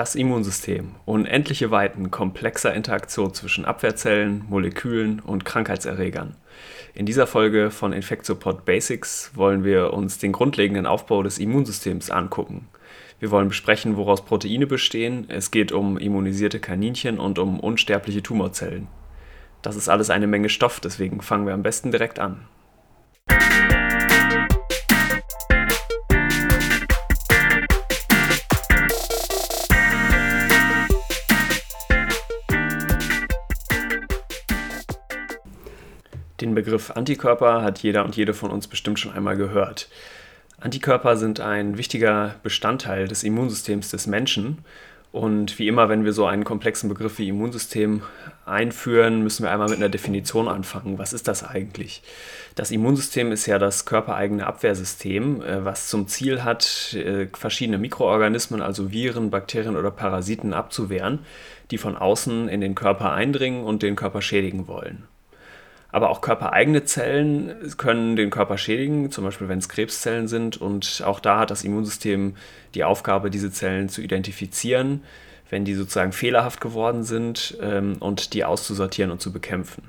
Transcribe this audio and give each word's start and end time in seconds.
Das 0.00 0.14
Immunsystem. 0.14 0.94
Unendliche 1.04 1.70
Weiten 1.70 2.10
komplexer 2.10 2.72
Interaktion 2.72 3.34
zwischen 3.34 3.66
Abwehrzellen, 3.66 4.46
Molekülen 4.48 5.20
und 5.20 5.44
Krankheitserregern. 5.44 6.36
In 6.94 7.04
dieser 7.04 7.26
Folge 7.26 7.70
von 7.70 7.92
Infectsupport 7.92 8.64
Basics 8.64 9.30
wollen 9.34 9.62
wir 9.62 9.92
uns 9.92 10.16
den 10.16 10.32
grundlegenden 10.32 10.86
Aufbau 10.86 11.22
des 11.22 11.36
Immunsystems 11.36 12.10
angucken. 12.10 12.68
Wir 13.18 13.30
wollen 13.30 13.48
besprechen, 13.48 13.98
woraus 13.98 14.24
Proteine 14.24 14.66
bestehen. 14.66 15.26
Es 15.28 15.50
geht 15.50 15.70
um 15.70 15.98
immunisierte 15.98 16.60
Kaninchen 16.60 17.20
und 17.20 17.38
um 17.38 17.60
unsterbliche 17.60 18.22
Tumorzellen. 18.22 18.88
Das 19.60 19.76
ist 19.76 19.90
alles 19.90 20.08
eine 20.08 20.26
Menge 20.26 20.48
Stoff, 20.48 20.80
deswegen 20.80 21.20
fangen 21.20 21.44
wir 21.44 21.52
am 21.52 21.62
besten 21.62 21.90
direkt 21.90 22.18
an. 22.18 22.48
Den 36.40 36.54
Begriff 36.54 36.90
Antikörper 36.92 37.62
hat 37.62 37.80
jeder 37.80 38.04
und 38.04 38.16
jede 38.16 38.32
von 38.32 38.50
uns 38.50 38.66
bestimmt 38.66 38.98
schon 38.98 39.12
einmal 39.12 39.36
gehört. 39.36 39.88
Antikörper 40.58 41.16
sind 41.16 41.40
ein 41.40 41.76
wichtiger 41.76 42.36
Bestandteil 42.42 43.08
des 43.08 43.24
Immunsystems 43.24 43.90
des 43.90 44.06
Menschen. 44.06 44.58
Und 45.12 45.58
wie 45.58 45.66
immer, 45.66 45.88
wenn 45.88 46.04
wir 46.04 46.12
so 46.12 46.26
einen 46.26 46.44
komplexen 46.44 46.88
Begriff 46.88 47.18
wie 47.18 47.28
Immunsystem 47.28 48.02
einführen, 48.46 49.22
müssen 49.22 49.42
wir 49.42 49.50
einmal 49.50 49.68
mit 49.68 49.78
einer 49.78 49.88
Definition 49.88 50.46
anfangen. 50.46 50.98
Was 50.98 51.12
ist 51.12 51.26
das 51.26 51.42
eigentlich? 51.42 52.02
Das 52.54 52.70
Immunsystem 52.70 53.32
ist 53.32 53.46
ja 53.46 53.58
das 53.58 53.86
körpereigene 53.86 54.46
Abwehrsystem, 54.46 55.42
äh, 55.42 55.64
was 55.64 55.88
zum 55.88 56.06
Ziel 56.06 56.44
hat, 56.44 56.94
äh, 56.94 57.26
verschiedene 57.32 57.78
Mikroorganismen, 57.78 58.62
also 58.62 58.92
Viren, 58.92 59.30
Bakterien 59.30 59.76
oder 59.76 59.90
Parasiten 59.90 60.54
abzuwehren, 60.54 61.18
die 61.72 61.78
von 61.78 61.96
außen 61.96 62.48
in 62.48 62.60
den 62.60 62.76
Körper 62.76 63.12
eindringen 63.12 63.64
und 63.64 63.82
den 63.82 63.96
Körper 63.96 64.22
schädigen 64.22 64.68
wollen. 64.68 65.08
Aber 65.92 66.10
auch 66.10 66.20
körpereigene 66.20 66.84
Zellen 66.84 67.54
können 67.76 68.16
den 68.16 68.30
Körper 68.30 68.58
schädigen, 68.58 69.10
zum 69.10 69.24
Beispiel 69.24 69.48
wenn 69.48 69.58
es 69.58 69.68
Krebszellen 69.68 70.28
sind. 70.28 70.56
Und 70.56 71.02
auch 71.04 71.20
da 71.20 71.40
hat 71.40 71.50
das 71.50 71.64
Immunsystem 71.64 72.36
die 72.74 72.84
Aufgabe, 72.84 73.30
diese 73.30 73.50
Zellen 73.50 73.88
zu 73.88 74.00
identifizieren, 74.00 75.02
wenn 75.48 75.64
die 75.64 75.74
sozusagen 75.74 76.12
fehlerhaft 76.12 76.60
geworden 76.60 77.02
sind 77.02 77.58
ähm, 77.60 77.96
und 77.98 78.34
die 78.34 78.44
auszusortieren 78.44 79.10
und 79.10 79.20
zu 79.20 79.32
bekämpfen. 79.32 79.82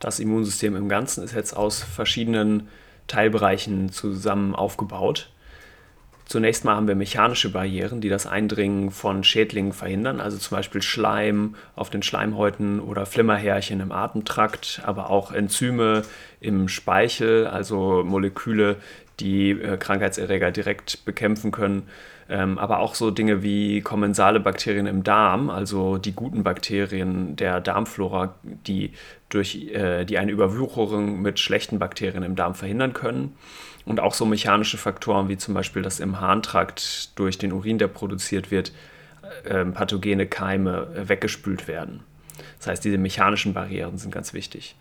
Das 0.00 0.18
Immunsystem 0.18 0.74
im 0.74 0.88
Ganzen 0.88 1.22
ist 1.22 1.34
jetzt 1.34 1.56
aus 1.56 1.82
verschiedenen 1.82 2.68
Teilbereichen 3.06 3.92
zusammen 3.92 4.54
aufgebaut. 4.54 5.30
Zunächst 6.30 6.64
mal 6.64 6.76
haben 6.76 6.86
wir 6.86 6.94
mechanische 6.94 7.50
Barrieren, 7.50 8.00
die 8.00 8.08
das 8.08 8.24
Eindringen 8.24 8.92
von 8.92 9.24
Schädlingen 9.24 9.72
verhindern, 9.72 10.20
also 10.20 10.38
zum 10.38 10.58
Beispiel 10.58 10.80
Schleim 10.80 11.56
auf 11.74 11.90
den 11.90 12.04
Schleimhäuten 12.04 12.78
oder 12.78 13.04
Flimmerhärchen 13.04 13.80
im 13.80 13.90
Atemtrakt, 13.90 14.80
aber 14.84 15.10
auch 15.10 15.32
Enzyme 15.32 16.02
im 16.38 16.68
Speichel, 16.68 17.48
also 17.48 18.04
Moleküle, 18.04 18.76
die 19.18 19.50
äh, 19.50 19.76
Krankheitserreger 19.76 20.52
direkt 20.52 21.04
bekämpfen 21.04 21.50
können. 21.50 21.88
Ähm, 22.28 22.58
aber 22.58 22.78
auch 22.78 22.94
so 22.94 23.10
Dinge 23.10 23.42
wie 23.42 23.80
kommensale 23.80 24.38
Bakterien 24.38 24.86
im 24.86 25.02
Darm, 25.02 25.50
also 25.50 25.98
die 25.98 26.12
guten 26.12 26.44
Bakterien 26.44 27.34
der 27.34 27.60
Darmflora, 27.60 28.36
die, 28.44 28.92
durch, 29.30 29.72
äh, 29.72 30.04
die 30.04 30.16
eine 30.16 30.30
Überwucherung 30.30 31.22
mit 31.22 31.40
schlechten 31.40 31.80
Bakterien 31.80 32.22
im 32.22 32.36
Darm 32.36 32.54
verhindern 32.54 32.92
können. 32.92 33.34
Und 33.84 34.00
auch 34.00 34.14
so 34.14 34.26
mechanische 34.26 34.78
Faktoren 34.78 35.28
wie 35.28 35.38
zum 35.38 35.54
Beispiel, 35.54 35.82
dass 35.82 36.00
im 36.00 36.20
Harntrakt 36.20 37.18
durch 37.18 37.38
den 37.38 37.52
Urin, 37.52 37.78
der 37.78 37.88
produziert 37.88 38.50
wird, 38.50 38.72
äh, 39.44 39.64
pathogene 39.64 40.26
Keime 40.26 40.88
äh, 40.94 41.08
weggespült 41.08 41.68
werden. 41.68 42.00
Das 42.58 42.68
heißt, 42.68 42.84
diese 42.84 42.98
mechanischen 42.98 43.54
Barrieren 43.54 43.96
sind 43.98 44.12
ganz 44.12 44.34
wichtig. 44.34 44.76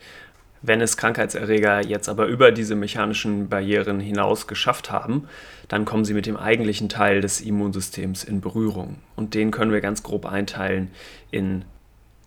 Wenn 0.62 0.82
es 0.82 0.98
Krankheitserreger 0.98 1.86
jetzt 1.86 2.10
aber 2.10 2.26
über 2.26 2.52
diese 2.52 2.76
mechanischen 2.76 3.48
Barrieren 3.48 4.02
hinaus 4.02 4.48
geschafft 4.48 4.92
haben, 4.92 5.30
dann 5.70 5.86
kommen 5.86 6.04
sie 6.04 6.14
mit 6.14 6.26
dem 6.26 6.36
eigentlichen 6.36 6.90
Teil 6.90 7.22
des 7.22 7.40
Immunsystems 7.40 8.26
in 8.26 8.42
Berührung. 8.42 8.98
Und 9.16 9.36
den 9.36 9.52
können 9.52 9.72
wir 9.72 9.80
ganz 9.80 10.04
grob 10.04 10.26
einteilen 10.26 10.92
in 11.32 11.64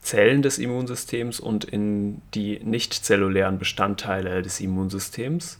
Zellen 0.01 0.43
des 0.43 0.59
Immunsystems 0.59 1.41
und 1.41 1.65
in 1.65 2.23
die 2.35 2.59
nicht-zellulären 2.65 3.59
Bestandteile 3.59 4.43
des 4.43 4.61
Immunsystems. 4.61 5.59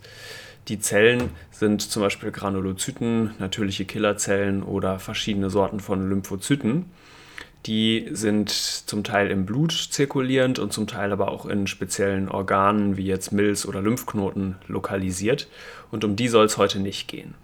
Die 0.69 0.79
Zellen 0.79 1.31
sind 1.51 1.83
zum 1.83 2.03
Beispiel 2.03 2.31
Granulozyten, 2.31 3.35
natürliche 3.39 3.85
Killerzellen 3.85 4.63
oder 4.63 4.99
verschiedene 4.99 5.51
Sorten 5.51 5.81
von 5.81 6.09
Lymphozyten. 6.09 6.87
Die 7.67 8.09
sind 8.11 8.51
zum 8.51 9.05
Teil 9.05 9.31
im 9.31 9.47
Blut 9.47 9.73
zirkulierend 9.73 10.59
und 10.59 10.73
zum 10.73 10.87
Teil 10.87 11.13
aber 11.13 11.31
auch 11.31 11.47
in 11.47 11.67
speziellen 11.67 12.29
Organen 12.29 12.97
wie 12.97 13.07
jetzt 13.07 13.33
Milz 13.33 13.67
oder 13.67 13.81
Lymphknoten 13.81 14.57
lokalisiert. 14.67 15.49
Und 15.91 16.05
um 16.05 16.17
die 16.17 16.29
soll 16.29 16.47
es 16.47 16.59
heute 16.59 16.81
nicht 16.81 17.09
gehen. 17.09 17.35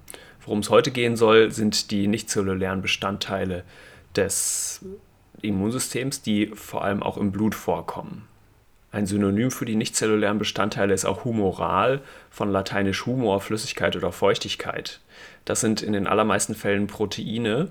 Worum 0.45 0.61
es 0.61 0.71
heute 0.71 0.91
gehen 0.91 1.17
soll, 1.17 1.51
sind 1.51 1.91
die 1.91 2.07
nichtzellulären 2.07 2.83
Bestandteile 2.83 3.65
des 4.17 4.85
Immunsystems, 5.43 6.23
die 6.23 6.49
vor 6.55 6.85
allem 6.85 7.03
auch 7.03 7.17
im 7.17 7.31
Blut 7.33 7.55
vorkommen. 7.55 8.27
Ein 8.91 9.07
Synonym 9.07 9.51
für 9.51 9.67
die 9.67 9.77
nichtzellulären 9.77 10.39
Bestandteile 10.39 10.95
ist 10.95 11.05
auch 11.05 11.25
humoral, 11.25 12.01
von 12.31 12.51
lateinisch 12.51 13.05
humor, 13.05 13.41
Flüssigkeit 13.41 13.97
oder 13.97 14.13
Feuchtigkeit. 14.13 15.01
Das 15.45 15.61
sind 15.61 15.83
in 15.83 15.93
den 15.93 16.07
allermeisten 16.07 16.55
Fällen 16.55 16.87
Proteine, 16.87 17.69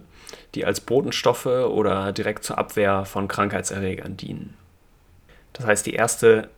die 0.53 0.63
als 0.63 0.79
Botenstoffe 0.79 1.47
oder 1.47 2.11
direkt 2.11 2.43
zur 2.43 2.59
Abwehr 2.59 3.05
von 3.05 3.27
Krankheitserregern 3.27 4.15
dienen. 4.15 4.53
Das 5.53 5.65
heißt, 5.65 5.85
die 5.87 5.93
erste 5.93 6.49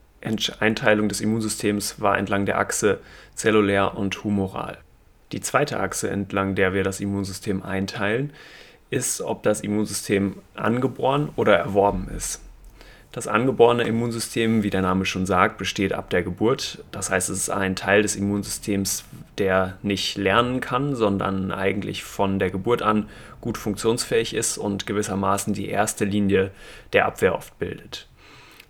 Einteilung 0.59 1.07
des 1.07 1.21
Immunsystems 1.21 2.01
war 2.01 2.17
entlang 2.17 2.45
der 2.45 2.59
Achse 2.59 2.99
zellulär 3.35 3.97
und 3.97 4.21
humoral. 4.25 4.77
Die 5.31 5.39
zweite 5.39 5.79
Achse, 5.79 6.09
entlang 6.09 6.55
der 6.55 6.73
wir 6.73 6.83
das 6.83 6.99
Immunsystem 6.99 7.63
einteilen, 7.63 8.33
ist, 8.89 9.21
ob 9.21 9.43
das 9.43 9.61
Immunsystem 9.61 10.41
angeboren 10.55 11.29
oder 11.37 11.55
erworben 11.55 12.09
ist. 12.09 12.41
Das 13.11 13.27
angeborene 13.27 13.83
Immunsystem, 13.83 14.61
wie 14.61 14.69
der 14.69 14.83
Name 14.83 15.03
schon 15.03 15.25
sagt, 15.25 15.57
besteht 15.57 15.93
ab 15.93 16.11
der 16.11 16.21
Geburt. 16.21 16.83
Das 16.91 17.09
heißt, 17.09 17.29
es 17.29 17.39
ist 17.39 17.49
ein 17.49 17.75
Teil 17.75 18.03
des 18.03 18.15
Immunsystems, 18.15 19.03
der 19.39 19.79
nicht 19.81 20.15
lernen 20.15 20.61
kann, 20.61 20.95
sondern 20.95 21.51
eigentlich 21.51 22.03
von 22.03 22.37
der 22.37 22.51
Geburt 22.51 22.83
an 22.83 23.09
gut 23.41 23.57
funktionsfähig 23.57 24.35
ist 24.35 24.59
und 24.59 24.85
gewissermaßen 24.85 25.53
die 25.53 25.69
erste 25.69 26.05
Linie 26.05 26.51
der 26.93 27.07
Abwehr 27.07 27.33
oft 27.33 27.57
bildet. 27.57 28.07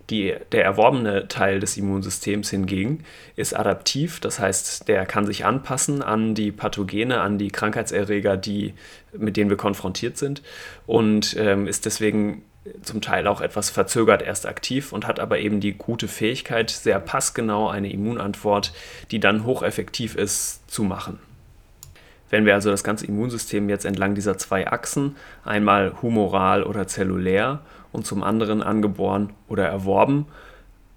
Die, 0.08 0.34
der 0.52 0.64
erworbene 0.64 1.28
Teil 1.28 1.60
des 1.60 1.76
Immunsystems 1.76 2.50
hingegen 2.50 3.04
ist 3.36 3.54
adaptiv, 3.54 4.18
das 4.18 4.40
heißt, 4.40 4.88
der 4.88 5.06
kann 5.06 5.24
sich 5.24 5.44
anpassen 5.44 6.02
an 6.02 6.34
die 6.34 6.50
Pathogene, 6.50 7.20
an 7.20 7.38
die 7.38 7.50
Krankheitserreger, 7.50 8.36
die, 8.36 8.74
mit 9.12 9.36
denen 9.36 9.50
wir 9.50 9.56
konfrontiert 9.56 10.16
sind 10.18 10.42
und 10.86 11.36
ähm, 11.38 11.68
ist 11.68 11.86
deswegen 11.86 12.42
zum 12.82 13.00
Teil 13.00 13.26
auch 13.26 13.40
etwas 13.40 13.70
verzögert 13.70 14.22
erst 14.22 14.46
aktiv 14.46 14.92
und 14.92 15.06
hat 15.06 15.18
aber 15.18 15.38
eben 15.38 15.60
die 15.60 15.72
gute 15.72 16.08
Fähigkeit, 16.08 16.70
sehr 16.70 17.00
passgenau 17.00 17.68
eine 17.68 17.90
Immunantwort, 17.90 18.72
die 19.10 19.20
dann 19.20 19.44
hocheffektiv 19.44 20.14
ist, 20.14 20.70
zu 20.70 20.82
machen. 20.82 21.18
Wenn 22.28 22.44
wir 22.44 22.54
also 22.54 22.70
das 22.70 22.84
ganze 22.84 23.06
Immunsystem 23.06 23.68
jetzt 23.68 23.84
entlang 23.84 24.14
dieser 24.14 24.38
zwei 24.38 24.68
Achsen, 24.68 25.16
einmal 25.44 26.00
humoral 26.00 26.62
oder 26.62 26.86
zellulär 26.86 27.60
und 27.92 28.06
zum 28.06 28.22
anderen 28.22 28.62
angeboren 28.62 29.32
oder 29.48 29.66
erworben, 29.66 30.26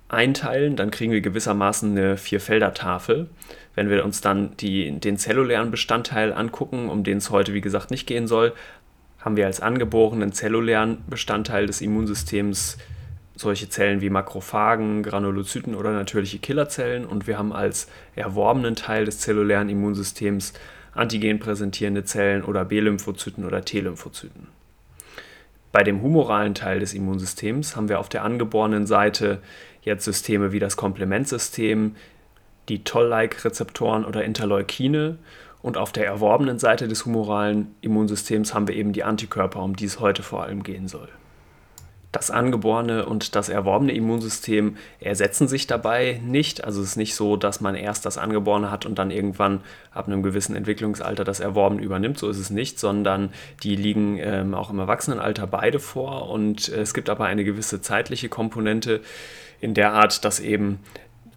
einteilen, 0.10 0.76
dann 0.76 0.92
kriegen 0.92 1.12
wir 1.12 1.22
gewissermaßen 1.22 1.98
eine 1.98 2.18
Vierfelder-Tafel. 2.18 3.30
Wenn 3.74 3.90
wir 3.90 4.06
uns 4.06 4.22
dann 4.22 4.56
die, 4.58 4.92
den 5.00 5.18
zellulären 5.18 5.72
Bestandteil 5.72 6.32
angucken, 6.32 6.90
um 6.90 7.04
den 7.04 7.18
es 7.18 7.32
heute 7.32 7.56
wie 7.56 7.62
gesagt 7.62 7.90
nicht 7.90 8.06
gehen 8.06 8.28
soll, 8.28 8.54
haben 9.24 9.38
wir 9.38 9.46
als 9.46 9.62
angeborenen 9.62 10.34
zellulären 10.34 10.98
Bestandteil 11.08 11.66
des 11.66 11.82
Immunsystems 11.82 12.78
solche 13.36 13.70
Zellen 13.70 14.02
wie 14.02 14.10
Makrophagen, 14.10 15.02
Granulozyten 15.02 15.76
oder 15.76 15.92
natürliche 15.92 16.40
Killerzellen 16.40 17.06
und 17.06 17.26
wir 17.26 17.38
haben 17.38 17.54
als 17.54 17.88
erworbenen 18.16 18.76
Teil 18.76 19.06
des 19.06 19.20
zellulären 19.20 19.70
Immunsystems 19.70 20.54
antigen 20.94 21.40
präsentierende 21.40 22.04
Zellen 22.04 22.44
oder 22.44 22.66
B-Lymphozyten 22.66 23.46
oder 23.46 23.66
T-Lymphozyten. 23.66 24.48
Bei 25.72 25.84
dem 25.84 26.04
humoralen 26.04 26.54
Teil 26.54 26.80
des 26.80 26.94
Immunsystems 26.94 27.76
haben 27.76 27.90
wir 27.90 28.00
auf 28.00 28.10
der 28.10 28.24
angeborenen 28.24 28.86
Seite 28.86 29.40
jetzt 29.82 30.06
Systeme 30.06 30.52
wie 30.52 30.60
das 30.60 30.78
Komplementsystem, 30.78 31.96
die 32.70 32.84
Toll-like-Rezeptoren 32.84 34.06
oder 34.06 34.24
Interleukine 34.24 35.18
und 35.64 35.78
auf 35.78 35.92
der 35.92 36.06
erworbenen 36.06 36.60
Seite 36.60 36.88
des 36.88 37.06
humoralen 37.06 37.74
Immunsystems 37.82 38.54
haben 38.54 38.68
wir 38.68 38.76
eben 38.76 38.94
die 38.94 39.04
Antikörper, 39.04 39.64
um 39.64 39.76
die 39.76 39.86
es 39.86 40.00
heute 40.00 40.22
vor 40.22 40.44
allem 40.44 40.62
gehen 40.62 40.88
soll. 40.88 41.08
Das 42.12 42.30
angeborene 42.30 43.08
und 43.08 43.34
das 43.36 43.50
erworbene 43.50 43.94
Immunsystem 43.94 44.78
ersetzen 45.00 45.48
sich 45.48 45.66
dabei 45.66 46.22
nicht. 46.24 46.64
Also 46.64 46.82
es 46.82 46.90
ist 46.90 46.96
nicht 46.96 47.16
so, 47.16 47.38
dass 47.38 47.60
man 47.60 47.74
erst 47.74 48.06
das 48.06 48.20
angeborene 48.20 48.70
hat 48.70 48.86
und 48.86 49.00
dann 49.00 49.10
irgendwann 49.10 49.62
ab 49.92 50.08
einem 50.08 50.22
gewissen 50.22 50.56
Entwicklungsalter 50.56 51.24
das 51.24 51.40
erworbene 51.40 51.82
übernimmt. 51.82 52.20
So 52.20 52.30
ist 52.30 52.38
es 52.38 52.52
nicht, 52.52 52.78
sondern 52.80 53.34
die 53.64 53.76
liegen 53.76 54.20
ähm, 54.20 54.54
auch 54.54 54.70
im 54.70 54.78
Erwachsenenalter 54.78 55.48
beide 55.48 55.80
vor. 55.80 56.30
Und 56.30 56.70
es 56.70 56.94
gibt 56.94 57.10
aber 57.10 57.26
eine 57.26 57.44
gewisse 57.44 57.82
zeitliche 57.82 58.30
Komponente 58.30 59.02
in 59.60 59.74
der 59.74 59.94
Art, 59.94 60.24
dass 60.24 60.40
eben 60.40 60.82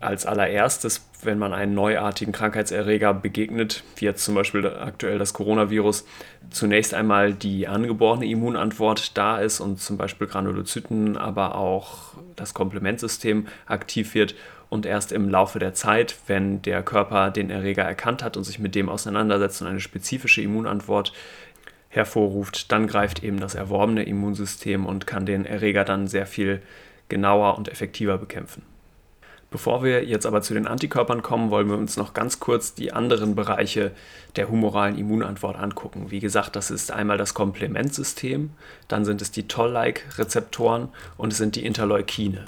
als 0.07 0.27
allererstes, 0.27 1.07
wenn 1.23 1.39
man 1.39 1.53
einen 1.53 1.75
neuartigen 1.75 2.33
Krankheitserreger 2.33 3.13
begegnet, 3.15 3.83
wie 3.97 4.05
jetzt 4.05 4.25
zum 4.25 4.35
Beispiel 4.35 4.67
aktuell 4.67 5.19
das 5.19 5.33
Coronavirus, 5.33 6.07
zunächst 6.51 6.95
einmal 6.95 7.35
die 7.35 7.69
angeborene 7.69 8.27
Immunantwort 8.27 9.17
da 9.17 9.39
ist 9.39 9.61
und 9.61 9.81
zum 9.81 9.97
Beispiel 9.97 10.27
Granulozyten, 10.27 11.17
aber 11.17 11.57
auch 11.57 12.15
das 12.37 12.55
Komplementsystem 12.55 13.47
aktiv 13.67 14.15
wird 14.15 14.35
und 14.69 14.87
erst 14.87 15.13
im 15.13 15.29
Laufe 15.29 15.59
der 15.59 15.75
Zeit, 15.75 16.17
wenn 16.27 16.63
der 16.63 16.83
Körper 16.83 17.31
den 17.31 17.51
Erreger 17.51 17.85
erkannt 17.85 18.23
hat 18.23 18.37
und 18.37 18.45
sich 18.45 18.59
mit 18.59 18.75
dem 18.75 18.89
auseinandersetzt 18.89 19.63
und 19.63 19.69
eine 19.69 19.81
spezifische 19.81 20.43
Immunantwort 20.43 21.13
hervorruft, 21.89 22.71
dann 22.73 22.87
greift 22.87 23.23
eben 23.23 23.41
das 23.41 23.55
erworbene 23.55 24.03
Immunsystem 24.03 24.87
und 24.87 25.07
kann 25.07 25.25
den 25.25 25.47
Erreger 25.47 25.85
dann 25.85 26.09
sehr 26.09 26.27
viel 26.27 26.61
genauer 27.09 27.57
und 27.57 27.69
effektiver 27.69 28.19
bekämpfen. 28.19 28.63
Bevor 29.57 29.83
wir 29.83 30.05
jetzt 30.05 30.27
aber 30.27 30.43
zu 30.43 30.53
den 30.53 30.67
Antikörpern 30.67 31.23
kommen, 31.23 31.51
wollen 31.51 31.71
wir 31.71 31.79
uns 31.79 31.97
noch 31.97 32.13
ganz 32.13 32.41
kurz 32.41 32.75
die 32.75 32.93
anderen 32.93 33.35
Bereiche 33.35 33.93
der 34.37 34.51
humoralen 34.51 34.99
Immunantwort 34.99 35.57
angucken. 35.57 36.11
Wie 36.11 36.21
gesagt, 36.21 36.57
das 36.57 36.71
ist 36.71 36.93
einmal 36.93 37.17
das 37.17 37.33
Komplementsystem, 37.33 38.51
dann 38.87 39.07
sind 39.07 39.23
es 39.23 39.31
die 39.31 39.49
Toll-like-Rezeptoren 39.49 40.91
und 41.17 41.33
es 41.33 41.39
sind 41.39 41.57
die 41.57 41.65
Interleukine. 41.65 42.45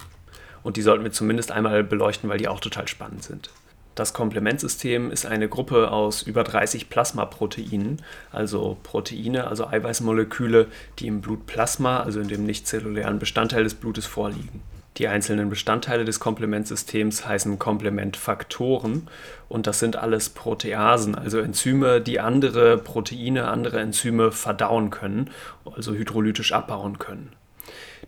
Und 0.63 0.77
die 0.77 0.83
sollten 0.83 1.03
wir 1.03 1.11
zumindest 1.11 1.51
einmal 1.51 1.83
beleuchten, 1.83 2.29
weil 2.29 2.37
die 2.37 2.49
auch 2.49 2.61
total 2.61 2.87
spannend 2.89 3.23
sind. 3.23 3.49
Das 3.95 4.13
Komplementsystem 4.13 5.11
ist 5.11 5.25
eine 5.25 5.49
Gruppe 5.49 5.91
aus 5.91 6.21
über 6.21 6.45
30 6.45 6.91
Plasmaproteinen, 6.91 8.03
also 8.33 8.77
Proteine, 8.83 9.47
also 9.47 9.67
Eiweißmoleküle, 9.67 10.67
die 10.99 11.07
im 11.07 11.23
Blutplasma, 11.23 12.01
also 12.01 12.21
in 12.21 12.29
dem 12.29 12.45
nichtzellulären 12.45 13.19
Bestandteil 13.19 13.65
des 13.65 13.73
Blutes 13.73 14.05
vorliegen. 14.05 14.61
Die 14.99 15.07
einzelnen 15.07 15.49
Bestandteile 15.49 16.05
des 16.05 16.19
Komplementsystems 16.19 17.25
heißen 17.27 17.59
Komplementfaktoren 17.59 19.09
und 19.49 19.69
das 19.69 19.79
sind 19.79 19.95
alles 19.97 20.29
Proteasen, 20.29 21.15
also 21.15 21.39
Enzyme, 21.39 22.01
die 22.01 22.19
andere 22.19 22.79
Proteine, 22.79 23.47
andere 23.47 23.79
Enzyme 23.79 24.33
verdauen 24.33 24.91
können, 24.91 25.31
also 25.65 25.95
hydrolytisch 25.95 26.53
abbauen 26.53 26.99
können. 26.99 27.33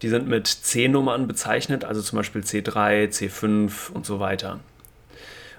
Die 0.03 0.09
sind 0.09 0.27
mit 0.27 0.49
C-Nummern 0.49 1.29
bezeichnet, 1.29 1.85
also 1.85 2.01
zum 2.03 2.17
Beispiel 2.17 2.43
C3, 2.43 3.09
C5 3.09 3.93
und 3.93 4.05
so 4.05 4.19
weiter 4.19 4.59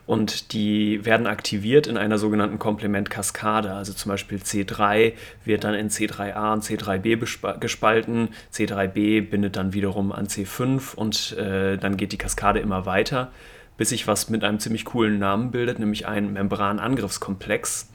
und 0.06 0.54
die 0.54 1.06
werden 1.06 1.28
aktiviert 1.28 1.88
in 1.88 1.98
einer 1.98 2.18
sogenannten 2.18 2.60
Komplementkaskade. 2.60 3.72
Also 3.74 3.94
zum 3.94 4.10
Beispiel 4.10 4.40
C3 4.40 5.14
wird 5.46 5.64
dann 5.64 5.74
in 5.74 5.90
C3a 5.90 6.54
und 6.54 6.64
C3b 6.64 7.60
gespalten, 7.60 8.30
C3b 8.54 9.30
bindet 9.30 9.56
dann 9.56 9.74
wiederum 9.74 10.12
an 10.12 10.28
C5 10.28 10.96
und 10.96 11.38
äh, 11.38 11.78
dann 11.78 11.98
geht 11.98 12.12
die 12.12 12.18
Kaskade 12.18 12.60
immer 12.60 12.86
weiter, 12.86 13.32
bis 13.78 13.90
sich 13.90 14.08
was 14.08 14.30
mit 14.30 14.44
einem 14.44 14.60
ziemlich 14.60 14.86
coolen 14.86 15.20
Namen 15.20 15.52
bildet, 15.52 15.80
nämlich 15.80 16.08
ein 16.08 16.34
Membranangriffskomplex. 16.34 17.90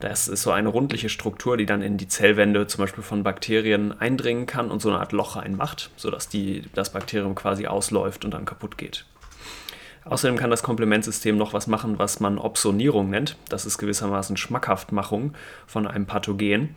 Das 0.00 0.26
ist 0.26 0.42
so 0.42 0.50
eine 0.50 0.68
rundliche 0.68 1.08
Struktur, 1.08 1.56
die 1.56 1.64
dann 1.64 1.80
in 1.80 1.96
die 1.96 2.08
Zellwände 2.08 2.66
zum 2.66 2.80
Beispiel 2.80 3.04
von 3.04 3.22
Bakterien 3.22 3.92
eindringen 4.00 4.46
kann 4.46 4.68
und 4.68 4.82
so 4.82 4.88
eine 4.88 4.98
Art 4.98 5.12
Loch 5.12 5.36
reinmacht, 5.36 5.90
sodass 5.96 6.28
die, 6.28 6.64
das 6.74 6.90
Bakterium 6.92 7.36
quasi 7.36 7.68
ausläuft 7.68 8.24
und 8.24 8.32
dann 8.32 8.44
kaputt 8.44 8.76
geht. 8.76 9.04
Außerdem 10.04 10.36
kann 10.36 10.50
das 10.50 10.62
Komplementsystem 10.62 11.36
noch 11.36 11.52
was 11.52 11.66
machen, 11.66 11.98
was 11.98 12.20
man 12.20 12.38
Opsonierung 12.38 13.10
nennt. 13.10 13.36
Das 13.48 13.66
ist 13.66 13.78
gewissermaßen 13.78 14.36
Schmackhaftmachung 14.36 15.34
von 15.66 15.86
einem 15.86 16.06
Pathogen. 16.06 16.74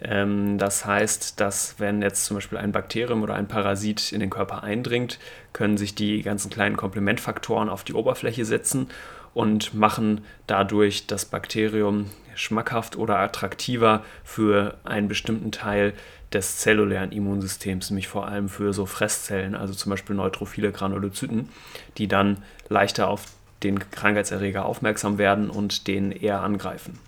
Ähm, 0.00 0.58
das 0.58 0.84
heißt, 0.84 1.40
dass 1.40 1.76
wenn 1.78 2.02
jetzt 2.02 2.24
zum 2.24 2.36
Beispiel 2.36 2.58
ein 2.58 2.72
Bakterium 2.72 3.22
oder 3.22 3.34
ein 3.34 3.48
Parasit 3.48 4.12
in 4.12 4.20
den 4.20 4.30
Körper 4.30 4.62
eindringt, 4.62 5.18
können 5.52 5.76
sich 5.76 5.94
die 5.94 6.22
ganzen 6.22 6.50
kleinen 6.50 6.76
Komplementfaktoren 6.76 7.68
auf 7.68 7.84
die 7.84 7.94
Oberfläche 7.94 8.44
setzen 8.44 8.88
und 9.32 9.74
machen 9.74 10.24
dadurch 10.46 11.06
das 11.06 11.24
Bakterium 11.24 12.10
schmackhaft 12.34 12.96
oder 12.96 13.18
attraktiver 13.18 14.04
für 14.24 14.76
einen 14.84 15.08
bestimmten 15.08 15.52
Teil 15.52 15.94
des 16.32 16.58
zellulären 16.58 17.12
Immunsystems, 17.12 17.90
nämlich 17.90 18.08
vor 18.08 18.26
allem 18.26 18.48
für 18.48 18.72
so 18.72 18.86
Fresszellen, 18.86 19.54
also 19.54 19.74
zum 19.74 19.90
Beispiel 19.90 20.16
neutrophile 20.16 20.72
Granulozyten, 20.72 21.48
die 21.98 22.08
dann 22.08 22.38
leichter 22.68 23.08
auf 23.08 23.24
den 23.62 23.78
Krankheitserreger 23.90 24.64
aufmerksam 24.64 25.18
werden 25.18 25.50
und 25.50 25.86
den 25.86 26.12
eher 26.12 26.40
angreifen. 26.40 26.98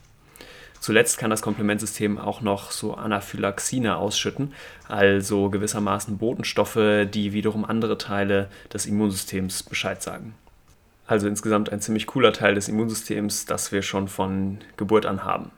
Zuletzt 0.81 1.19
kann 1.19 1.31
das 1.31 1.43
Komplementsystem 1.43 2.19
auch 2.19 2.41
noch 2.41 2.71
so 2.71 2.95
Anaphylaxine 2.95 3.97
ausschütten, 3.97 4.55
also 4.87 5.51
gewissermaßen 5.51 6.19
Botenstoffe, 6.19 7.07
die 7.13 7.33
wiederum 7.33 7.65
andere 7.65 7.99
Teile 7.99 8.49
des 8.73 8.87
Immunsystems 8.87 9.65
Bescheid 9.65 10.03
sagen. 10.03 10.35
Also 11.07 11.27
insgesamt 11.27 11.73
ein 11.73 11.81
ziemlich 11.81 12.07
cooler 12.07 12.33
Teil 12.33 12.55
des 12.55 12.69
Immunsystems, 12.69 13.47
das 13.47 13.73
wir 13.73 13.83
schon 13.83 14.09
von 14.09 14.59
Geburt 14.77 15.05
an 15.05 15.25
haben. 15.25 15.51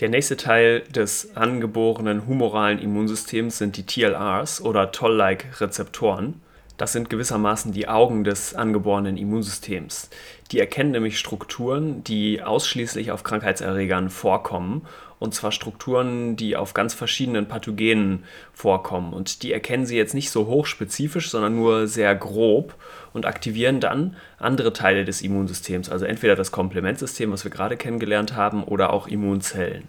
Der 0.00 0.08
nächste 0.08 0.38
Teil 0.38 0.80
des 0.94 1.36
angeborenen 1.36 2.26
humoralen 2.26 2.78
Immunsystems 2.78 3.58
sind 3.58 3.76
die 3.76 3.84
TLRs 3.84 4.62
oder 4.62 4.92
Toll-like-Rezeptoren. 4.92 6.40
Das 6.78 6.92
sind 6.92 7.10
gewissermaßen 7.10 7.72
die 7.72 7.86
Augen 7.86 8.24
des 8.24 8.54
angeborenen 8.54 9.18
Immunsystems. 9.18 10.08
Die 10.52 10.58
erkennen 10.58 10.92
nämlich 10.92 11.18
Strukturen, 11.18 12.02
die 12.02 12.42
ausschließlich 12.42 13.12
auf 13.12 13.24
Krankheitserregern 13.24 14.08
vorkommen 14.08 14.86
und 15.20 15.34
zwar 15.34 15.52
Strukturen, 15.52 16.34
die 16.34 16.56
auf 16.56 16.74
ganz 16.74 16.94
verschiedenen 16.94 17.46
Pathogenen 17.46 18.24
vorkommen. 18.52 19.12
Und 19.12 19.42
die 19.42 19.52
erkennen 19.52 19.86
sie 19.86 19.96
jetzt 19.96 20.14
nicht 20.14 20.30
so 20.30 20.46
hochspezifisch, 20.46 21.30
sondern 21.30 21.54
nur 21.54 21.86
sehr 21.86 22.16
grob 22.16 22.74
und 23.12 23.26
aktivieren 23.26 23.80
dann 23.80 24.16
andere 24.38 24.72
Teile 24.72 25.04
des 25.04 25.20
Immunsystems, 25.20 25.90
also 25.90 26.06
entweder 26.06 26.36
das 26.36 26.50
Komplementsystem, 26.50 27.30
was 27.30 27.44
wir 27.44 27.50
gerade 27.50 27.76
kennengelernt 27.76 28.34
haben, 28.34 28.64
oder 28.64 28.92
auch 28.92 29.06
Immunzellen. 29.06 29.84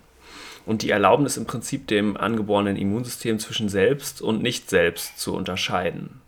Und 0.65 0.81
die 0.81 0.91
erlauben 0.91 1.25
es 1.25 1.37
im 1.37 1.45
Prinzip 1.45 1.87
dem 1.87 2.17
angeborenen 2.17 2.75
Immunsystem 2.75 3.39
zwischen 3.39 3.69
selbst 3.69 4.21
und 4.21 4.43
nicht 4.43 4.69
selbst 4.69 5.17
zu 5.17 5.33
unterscheiden. 5.33 6.21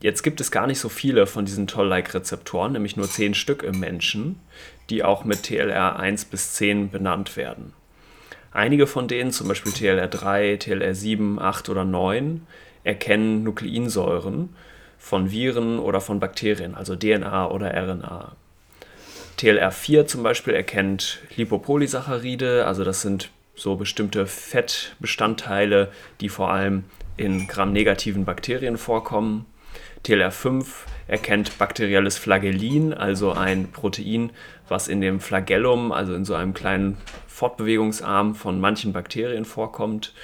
Jetzt 0.00 0.22
gibt 0.22 0.40
es 0.40 0.50
gar 0.50 0.68
nicht 0.68 0.78
so 0.78 0.88
viele 0.88 1.26
von 1.26 1.44
diesen 1.44 1.66
Toll-like-Rezeptoren, 1.66 2.72
nämlich 2.72 2.96
nur 2.96 3.08
zehn 3.08 3.34
Stück 3.34 3.64
im 3.64 3.80
Menschen, 3.80 4.38
die 4.88 5.02
auch 5.02 5.24
mit 5.24 5.42
TLR 5.42 5.98
1 5.98 6.26
bis 6.26 6.52
10 6.54 6.90
benannt 6.90 7.36
werden. 7.36 7.72
Einige 8.50 8.86
von 8.86 9.08
denen, 9.08 9.30
zum 9.30 9.48
Beispiel 9.48 9.72
TLR3, 9.72 10.58
TLR7, 10.58 11.38
8 11.38 11.68
oder 11.68 11.84
9, 11.84 12.46
erkennen 12.84 13.42
Nukleinsäuren 13.44 14.50
von 14.98 15.30
Viren 15.30 15.78
oder 15.78 16.00
von 16.00 16.20
Bakterien, 16.20 16.74
also 16.74 16.96
DNA 16.96 17.50
oder 17.50 17.72
RNA. 17.74 18.32
TLR4 19.38 20.06
zum 20.06 20.22
Beispiel 20.22 20.54
erkennt 20.54 21.20
Lipopolysaccharide, 21.36 22.66
also 22.66 22.84
das 22.84 23.02
sind 23.02 23.30
so 23.54 23.76
bestimmte 23.76 24.26
Fettbestandteile, 24.26 25.90
die 26.20 26.28
vor 26.28 26.50
allem 26.50 26.84
in 27.16 27.46
gramnegativen 27.46 28.24
Bakterien 28.24 28.78
vorkommen. 28.78 29.46
TLR5 30.04 30.64
erkennt 31.06 31.58
bakterielles 31.58 32.18
Flagellin, 32.18 32.92
also 32.92 33.32
ein 33.32 33.70
Protein, 33.70 34.30
was 34.68 34.88
in 34.88 35.00
dem 35.00 35.20
Flagellum, 35.20 35.92
also 35.92 36.14
in 36.14 36.24
so 36.24 36.34
einem 36.34 36.54
kleinen 36.54 36.98
Fortbewegungsarm 37.26 38.34
von 38.34 38.60
manchen 38.60 38.92
Bakterien 38.92 39.44
vorkommt. 39.44 40.14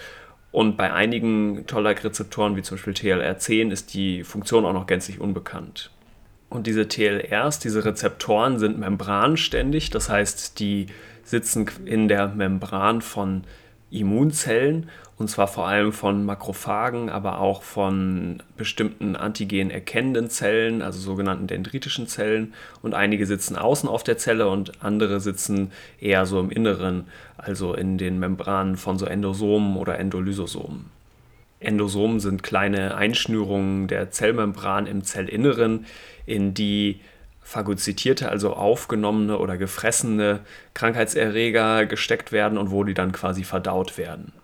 Und 0.52 0.76
bei 0.76 0.92
einigen 0.92 1.66
Toll-like-Rezeptoren, 1.66 2.56
wie 2.56 2.62
zum 2.62 2.76
Beispiel 2.76 2.92
TLR10, 2.92 3.70
ist 3.70 3.94
die 3.94 4.22
Funktion 4.22 4.64
auch 4.64 4.72
noch 4.72 4.86
gänzlich 4.86 5.20
unbekannt. 5.20 5.90
Und 6.48 6.68
diese 6.68 6.86
TLRs, 6.86 7.58
diese 7.58 7.84
Rezeptoren 7.84 8.60
sind 8.60 8.78
membranständig, 8.78 9.90
das 9.90 10.08
heißt, 10.08 10.60
die 10.60 10.86
sitzen 11.24 11.68
in 11.86 12.06
der 12.06 12.28
Membran 12.28 13.00
von 13.00 13.42
Immunzellen 13.90 14.88
und 15.24 15.28
zwar 15.28 15.48
vor 15.48 15.66
allem 15.66 15.94
von 15.94 16.26
Makrophagen, 16.26 17.08
aber 17.08 17.40
auch 17.40 17.62
von 17.62 18.42
bestimmten 18.58 19.16
Antigen 19.16 19.70
erkennenden 19.70 20.28
Zellen, 20.28 20.82
also 20.82 21.00
sogenannten 21.00 21.46
dendritischen 21.46 22.06
Zellen. 22.06 22.52
Und 22.82 22.92
einige 22.92 23.24
sitzen 23.24 23.56
außen 23.56 23.88
auf 23.88 24.02
der 24.04 24.18
Zelle 24.18 24.50
und 24.50 24.84
andere 24.84 25.20
sitzen 25.20 25.72
eher 25.98 26.26
so 26.26 26.38
im 26.40 26.50
Inneren, 26.50 27.06
also 27.38 27.72
in 27.72 27.96
den 27.96 28.18
Membranen 28.18 28.76
von 28.76 28.98
so 28.98 29.06
Endosomen 29.06 29.78
oder 29.78 29.98
Endolysosomen. 29.98 30.90
Endosomen 31.58 32.20
sind 32.20 32.42
kleine 32.42 32.94
Einschnürungen 32.94 33.88
der 33.88 34.10
Zellmembran 34.10 34.86
im 34.86 35.04
Zellinneren, 35.04 35.86
in 36.26 36.52
die 36.52 37.00
phagozytierte, 37.40 38.28
also 38.28 38.52
aufgenommene 38.52 39.38
oder 39.38 39.56
gefressene 39.56 40.40
Krankheitserreger 40.74 41.86
gesteckt 41.86 42.30
werden 42.30 42.58
und 42.58 42.70
wo 42.70 42.84
die 42.84 42.92
dann 42.92 43.12
quasi 43.12 43.42
verdaut 43.42 43.96
werden. 43.96 44.34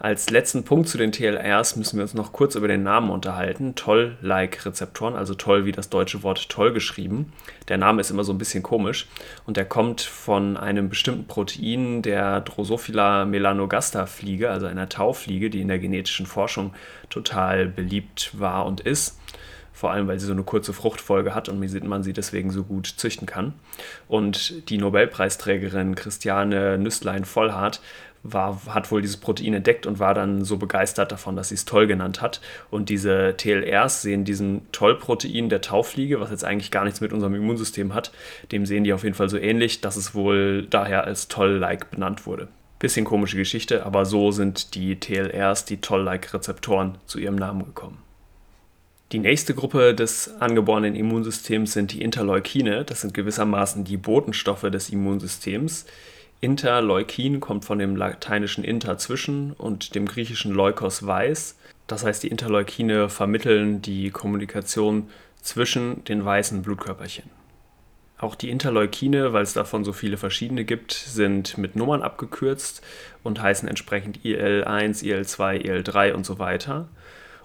Als 0.00 0.30
letzten 0.30 0.62
Punkt 0.62 0.88
zu 0.88 0.96
den 0.96 1.10
TLRs 1.10 1.74
müssen 1.74 1.96
wir 1.96 2.04
uns 2.04 2.14
noch 2.14 2.32
kurz 2.32 2.54
über 2.54 2.68
den 2.68 2.84
Namen 2.84 3.10
unterhalten. 3.10 3.74
Toll-like-Rezeptoren, 3.74 5.16
also 5.16 5.34
toll 5.34 5.64
wie 5.64 5.72
das 5.72 5.88
deutsche 5.88 6.22
Wort 6.22 6.48
toll 6.48 6.72
geschrieben. 6.72 7.32
Der 7.66 7.78
Name 7.78 8.00
ist 8.00 8.12
immer 8.12 8.22
so 8.22 8.32
ein 8.32 8.38
bisschen 8.38 8.62
komisch 8.62 9.08
und 9.44 9.56
der 9.56 9.64
kommt 9.64 10.00
von 10.00 10.56
einem 10.56 10.88
bestimmten 10.88 11.26
Protein 11.26 12.02
der 12.02 12.42
Drosophila 12.42 13.24
melanogaster-Fliege, 13.24 14.48
also 14.50 14.66
einer 14.66 14.88
Taufliege, 14.88 15.50
die 15.50 15.62
in 15.62 15.68
der 15.68 15.80
genetischen 15.80 16.26
Forschung 16.26 16.74
total 17.10 17.66
beliebt 17.66 18.38
war 18.38 18.66
und 18.66 18.80
ist 18.80 19.18
vor 19.78 19.92
allem 19.92 20.08
weil 20.08 20.18
sie 20.18 20.26
so 20.26 20.32
eine 20.32 20.42
kurze 20.42 20.72
Fruchtfolge 20.72 21.36
hat 21.36 21.48
und 21.48 21.60
man 21.84 22.02
sie 22.02 22.12
deswegen 22.12 22.50
so 22.50 22.64
gut 22.64 22.86
züchten 22.96 23.28
kann. 23.28 23.52
Und 24.08 24.68
die 24.70 24.76
Nobelpreisträgerin 24.76 25.94
Christiane 25.94 26.78
Nüstlein-Vollhardt 26.78 27.80
war, 28.22 28.60
hat 28.66 28.90
wohl 28.90 29.02
dieses 29.02 29.16
Protein 29.16 29.54
entdeckt 29.54 29.86
und 29.86 29.98
war 29.98 30.14
dann 30.14 30.44
so 30.44 30.56
begeistert 30.56 31.12
davon, 31.12 31.36
dass 31.36 31.48
sie 31.48 31.54
es 31.54 31.64
toll 31.64 31.86
genannt 31.86 32.20
hat. 32.20 32.40
Und 32.70 32.88
diese 32.88 33.34
TLRs 33.36 34.02
sehen 34.02 34.24
diesem 34.24 34.62
Tollprotein 34.72 35.48
der 35.48 35.60
Taufliege, 35.60 36.20
was 36.20 36.30
jetzt 36.30 36.44
eigentlich 36.44 36.70
gar 36.70 36.84
nichts 36.84 37.00
mit 37.00 37.12
unserem 37.12 37.34
Immunsystem 37.34 37.94
hat, 37.94 38.12
dem 38.52 38.66
sehen 38.66 38.84
die 38.84 38.92
auf 38.92 39.04
jeden 39.04 39.14
Fall 39.14 39.28
so 39.28 39.38
ähnlich, 39.38 39.80
dass 39.80 39.96
es 39.96 40.14
wohl 40.14 40.66
daher 40.68 41.04
als 41.04 41.28
Toll-like 41.28 41.90
benannt 41.90 42.26
wurde. 42.26 42.48
Bisschen 42.78 43.04
komische 43.04 43.36
Geschichte, 43.36 43.84
aber 43.84 44.04
so 44.04 44.30
sind 44.30 44.74
die 44.74 45.00
TLRs, 45.00 45.64
die 45.64 45.80
Toll-like-Rezeptoren, 45.80 46.98
zu 47.06 47.18
ihrem 47.18 47.36
Namen 47.36 47.64
gekommen. 47.64 47.98
Die 49.10 49.18
nächste 49.18 49.54
Gruppe 49.54 49.94
des 49.94 50.38
angeborenen 50.38 50.94
Immunsystems 50.94 51.72
sind 51.72 51.92
die 51.92 52.02
Interleukine. 52.02 52.84
Das 52.84 53.00
sind 53.00 53.14
gewissermaßen 53.14 53.84
die 53.84 53.96
Botenstoffe 53.96 54.70
des 54.70 54.90
Immunsystems. 54.90 55.86
Interleukin 56.40 57.40
kommt 57.40 57.64
von 57.64 57.78
dem 57.78 57.96
lateinischen 57.96 58.62
inter 58.62 58.96
zwischen 58.98 59.52
und 59.52 59.94
dem 59.94 60.06
griechischen 60.06 60.52
leukos 60.52 61.04
weiß. 61.04 61.58
Das 61.88 62.04
heißt, 62.04 62.22
die 62.22 62.28
Interleukine 62.28 63.08
vermitteln 63.08 63.82
die 63.82 64.10
Kommunikation 64.10 65.08
zwischen 65.42 66.04
den 66.04 66.24
weißen 66.24 66.62
Blutkörperchen. 66.62 67.30
Auch 68.18 68.34
die 68.34 68.50
Interleukine, 68.50 69.32
weil 69.32 69.42
es 69.42 69.52
davon 69.52 69.84
so 69.84 69.92
viele 69.92 70.16
verschiedene 70.16 70.64
gibt, 70.64 70.92
sind 70.92 71.56
mit 71.56 71.76
Nummern 71.76 72.02
abgekürzt 72.02 72.82
und 73.22 73.40
heißen 73.40 73.68
entsprechend 73.68 74.18
IL1, 74.24 75.04
IL2, 75.04 75.64
IL3 75.64 76.12
und 76.12 76.26
so 76.26 76.38
weiter. 76.38 76.88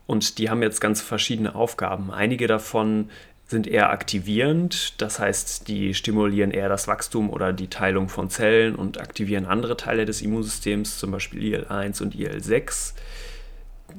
Und 0.05 0.37
die 0.37 0.49
haben 0.49 0.61
jetzt 0.61 0.81
ganz 0.81 1.01
verschiedene 1.01 1.55
Aufgaben. 1.55 2.11
Einige 2.11 2.47
davon 2.47 3.09
sind 3.53 3.67
eher 3.67 3.91
aktivierend, 3.91 5.01
das 5.01 5.19
heißt, 5.19 5.67
die 5.69 5.93
stimulieren 5.93 6.51
eher 6.51 6.67
das 6.67 6.87
Wachstum 6.89 7.29
oder 7.29 7.53
die 7.53 7.69
Teilung 7.69 8.09
von 8.09 8.29
Zellen 8.29 8.75
und 8.75 8.99
aktivieren 8.99 9.45
andere 9.45 9.77
Teile 9.77 10.05
des 10.05 10.21
Immunsystems, 10.21 10.97
zum 10.97 11.11
Beispiel 11.11 11.41
IL-1 11.41 12.01
und 12.01 12.15
IL-6. 12.15 12.93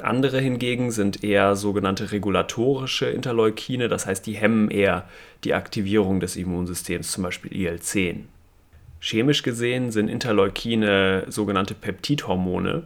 Andere 0.00 0.40
hingegen 0.40 0.90
sind 0.90 1.24
eher 1.24 1.56
sogenannte 1.56 2.12
regulatorische 2.12 3.06
Interleukine, 3.06 3.88
das 3.88 4.06
heißt, 4.06 4.26
die 4.26 4.32
hemmen 4.32 4.70
eher 4.70 5.08
die 5.44 5.54
Aktivierung 5.54 6.20
des 6.20 6.36
Immunsystems, 6.36 7.12
zum 7.12 7.22
Beispiel 7.22 7.54
IL-10. 7.54 8.24
Chemisch 9.00 9.42
gesehen 9.42 9.92
sind 9.92 10.08
Interleukine 10.08 11.24
sogenannte 11.28 11.74
Peptidhormone 11.74 12.82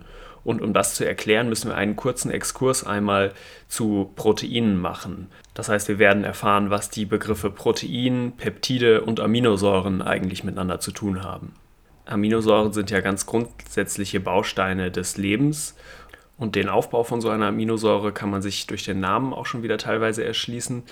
und 0.49 0.63
um 0.63 0.73
das 0.73 0.95
zu 0.95 1.05
erklären, 1.05 1.51
müssen 1.51 1.69
wir 1.69 1.77
einen 1.77 1.95
kurzen 1.95 2.31
Exkurs 2.31 2.83
einmal 2.83 3.35
zu 3.69 4.11
Proteinen 4.17 4.81
machen. 4.81 5.27
Das 5.53 5.69
heißt, 5.69 5.89
wir 5.89 5.99
werden 5.99 6.25
erfahren, 6.25 6.71
was 6.71 6.89
die 6.89 7.05
Begriffe 7.05 7.51
Protein, 7.51 8.33
Peptide 8.35 9.03
und 9.03 9.21
Aminosäuren 9.21 10.01
eigentlich 10.01 10.45
miteinander 10.45 10.81
zu 10.81 10.91
tun 10.91 11.23
haben. 11.23 11.53
Aminosäuren 12.07 12.73
sind 12.73 12.91
ja 12.91 13.03
ganz 13.03 13.27
grundsätzliche 13.27 14.21
Bausteine 14.21 14.91
des 14.91 15.19
Lebens 15.19 15.77
und 16.39 16.55
den 16.55 16.71
Aufbau 16.71 17.05
von 17.05 17.21
so 17.21 17.29
einer 17.29 17.49
Aminosäure 17.49 18.13
kann 18.13 18.31
man 18.31 18.41
sich 18.41 18.67
durch 18.67 18.85
den 18.85 19.01
Namen 19.01 19.35
auch 19.35 19.45
schon 19.45 19.63
wieder 19.63 19.77
teilweise 19.77 20.25
erschließen. 20.25 20.83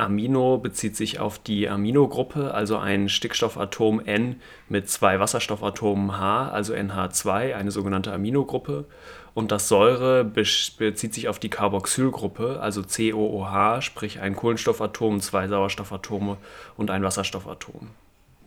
Amino 0.00 0.58
bezieht 0.58 0.96
sich 0.96 1.20
auf 1.20 1.38
die 1.38 1.68
Aminogruppe, 1.68 2.52
also 2.52 2.76
ein 2.78 3.08
Stickstoffatom 3.08 4.00
N 4.00 4.40
mit 4.68 4.88
zwei 4.88 5.20
Wasserstoffatomen 5.20 6.18
H, 6.18 6.48
also 6.48 6.74
NH2, 6.74 7.54
eine 7.54 7.70
sogenannte 7.70 8.12
Aminogruppe. 8.12 8.86
Und 9.34 9.52
das 9.52 9.68
Säure 9.68 10.24
bezieht 10.24 11.14
sich 11.14 11.28
auf 11.28 11.38
die 11.38 11.50
Carboxylgruppe, 11.50 12.58
also 12.60 12.82
COOH, 12.82 13.80
sprich 13.80 14.20
ein 14.20 14.34
Kohlenstoffatom, 14.34 15.20
zwei 15.20 15.46
Sauerstoffatome 15.46 16.36
und 16.76 16.90
ein 16.90 17.04
Wasserstoffatom. 17.04 17.90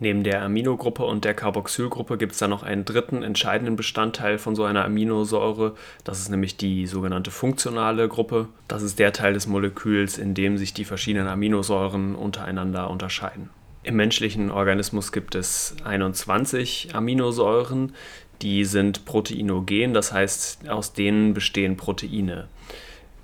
Neben 0.03 0.25
der 0.25 0.41
Aminogruppe 0.41 1.05
und 1.05 1.23
der 1.23 1.33
Carboxylgruppe 1.33 2.17
gibt 2.17 2.33
es 2.33 2.37
dann 2.37 2.49
noch 2.49 2.61
einen 2.61 2.83
dritten 2.83 3.23
entscheidenden 3.23 3.77
Bestandteil 3.77 4.37
von 4.37 4.53
so 4.53 4.65
einer 4.65 4.83
Aminosäure. 4.83 5.75
Das 6.03 6.19
ist 6.19 6.27
nämlich 6.27 6.57
die 6.57 6.87
sogenannte 6.87 7.31
funktionale 7.31 8.09
Gruppe. 8.09 8.49
Das 8.67 8.83
ist 8.83 8.99
der 8.99 9.13
Teil 9.13 9.33
des 9.33 9.47
Moleküls, 9.47 10.17
in 10.17 10.33
dem 10.33 10.57
sich 10.57 10.73
die 10.73 10.83
verschiedenen 10.83 11.29
Aminosäuren 11.29 12.15
untereinander 12.15 12.89
unterscheiden. 12.89 13.49
Im 13.83 13.95
menschlichen 13.95 14.51
Organismus 14.51 15.13
gibt 15.13 15.35
es 15.35 15.73
21 15.85 16.89
Aminosäuren, 16.93 17.93
die 18.41 18.65
sind 18.65 19.05
proteinogen, 19.05 19.93
das 19.93 20.11
heißt 20.11 20.67
aus 20.67 20.91
denen 20.91 21.33
bestehen 21.33 21.77
Proteine. 21.77 22.49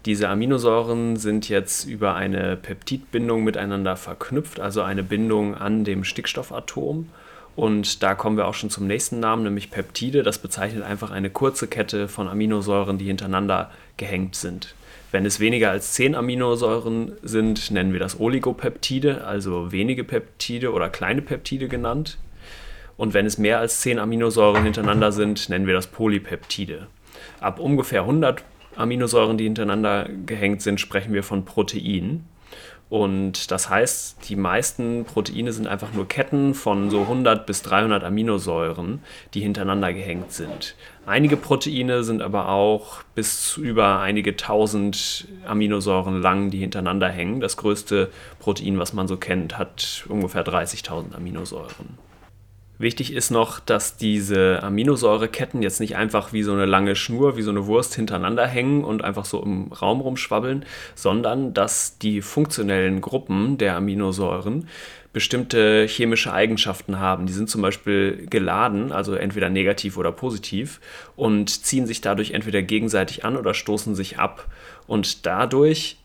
Diese 0.09 0.27
Aminosäuren 0.27 1.17
sind 1.17 1.49
jetzt 1.49 1.85
über 1.85 2.15
eine 2.15 2.57
Peptidbindung 2.57 3.43
miteinander 3.43 3.95
verknüpft, 3.95 4.59
also 4.59 4.81
eine 4.81 5.03
Bindung 5.03 5.53
an 5.53 5.83
dem 5.83 6.03
Stickstoffatom. 6.03 7.09
Und 7.55 8.01
da 8.01 8.15
kommen 8.15 8.35
wir 8.35 8.47
auch 8.47 8.55
schon 8.55 8.71
zum 8.71 8.87
nächsten 8.87 9.19
Namen, 9.19 9.43
nämlich 9.43 9.69
Peptide. 9.69 10.23
Das 10.23 10.39
bezeichnet 10.39 10.81
einfach 10.81 11.11
eine 11.11 11.29
kurze 11.29 11.67
Kette 11.67 12.07
von 12.07 12.27
Aminosäuren, 12.27 12.97
die 12.97 13.05
hintereinander 13.05 13.69
gehängt 13.97 14.33
sind. 14.33 14.73
Wenn 15.11 15.27
es 15.27 15.39
weniger 15.39 15.69
als 15.69 15.93
10 15.93 16.15
Aminosäuren 16.15 17.11
sind, 17.21 17.69
nennen 17.69 17.93
wir 17.93 17.99
das 17.99 18.19
Oligopeptide, 18.19 19.25
also 19.25 19.71
wenige 19.71 20.03
Peptide 20.03 20.73
oder 20.73 20.89
kleine 20.89 21.21
Peptide 21.21 21.67
genannt. 21.67 22.17
Und 22.97 23.13
wenn 23.13 23.27
es 23.27 23.37
mehr 23.37 23.59
als 23.59 23.81
10 23.81 23.99
Aminosäuren 23.99 24.63
hintereinander 24.63 25.11
sind, 25.11 25.49
nennen 25.49 25.67
wir 25.67 25.75
das 25.75 25.85
Polypeptide. 25.85 26.87
Ab 27.41 27.59
ungefähr 27.59 28.01
100 28.01 28.43
Aminosäuren, 28.79 29.37
die 29.37 29.43
hintereinander 29.45 30.09
gehängt 30.25 30.61
sind, 30.61 30.79
sprechen 30.79 31.13
wir 31.13 31.23
von 31.23 31.45
Proteinen. 31.45 32.25
Und 32.89 33.51
das 33.51 33.69
heißt, 33.69 34.27
die 34.29 34.35
meisten 34.35 35.05
Proteine 35.05 35.53
sind 35.53 35.67
einfach 35.67 35.93
nur 35.93 36.07
Ketten 36.07 36.55
von 36.55 36.89
so 36.89 37.01
100 37.01 37.45
bis 37.45 37.61
300 37.61 38.03
Aminosäuren, 38.03 39.03
die 39.35 39.41
hintereinander 39.41 39.93
gehängt 39.93 40.31
sind. 40.31 40.75
Einige 41.05 41.37
Proteine 41.37 42.03
sind 42.03 42.23
aber 42.23 42.49
auch 42.49 43.03
bis 43.13 43.57
über 43.57 43.99
einige 43.99 44.35
tausend 44.37 45.27
Aminosäuren 45.45 46.19
lang, 46.19 46.49
die 46.49 46.57
hintereinander 46.57 47.09
hängen. 47.09 47.41
Das 47.41 47.57
größte 47.57 48.09
Protein, 48.39 48.79
was 48.79 48.93
man 48.93 49.07
so 49.07 49.17
kennt, 49.17 49.59
hat 49.59 50.05
ungefähr 50.09 50.43
30.000 50.43 51.15
Aminosäuren. 51.15 52.08
Wichtig 52.79 53.11
ist 53.11 53.29
noch, 53.29 53.59
dass 53.59 53.97
diese 53.97 54.63
Aminosäureketten 54.63 55.61
jetzt 55.61 55.81
nicht 55.81 55.97
einfach 55.97 56.31
wie 56.31 56.43
so 56.43 56.53
eine 56.53 56.65
lange 56.65 56.95
Schnur, 56.95 57.35
wie 57.35 57.41
so 57.41 57.51
eine 57.51 57.67
Wurst 57.67 57.93
hintereinander 57.93 58.47
hängen 58.47 58.85
und 58.85 59.03
einfach 59.03 59.25
so 59.25 59.43
im 59.43 59.73
Raum 59.73 59.99
rumschwabbeln, 59.99 60.63
sondern 60.95 61.53
dass 61.53 61.97
die 61.97 62.21
funktionellen 62.21 63.01
Gruppen 63.01 63.57
der 63.57 63.75
Aminosäuren 63.75 64.69
bestimmte 65.11 65.87
chemische 65.89 66.31
Eigenschaften 66.31 66.99
haben. 66.99 67.25
Die 67.25 67.33
sind 67.33 67.49
zum 67.49 67.61
Beispiel 67.61 68.27
geladen, 68.29 68.93
also 68.93 69.13
entweder 69.13 69.49
negativ 69.49 69.97
oder 69.97 70.13
positiv, 70.13 70.79
und 71.17 71.49
ziehen 71.49 71.85
sich 71.85 71.99
dadurch 71.99 72.31
entweder 72.31 72.61
gegenseitig 72.61 73.25
an 73.25 73.35
oder 73.35 73.53
stoßen 73.53 73.93
sich 73.93 74.19
ab. 74.19 74.47
Und 74.87 75.25
dadurch 75.25 75.98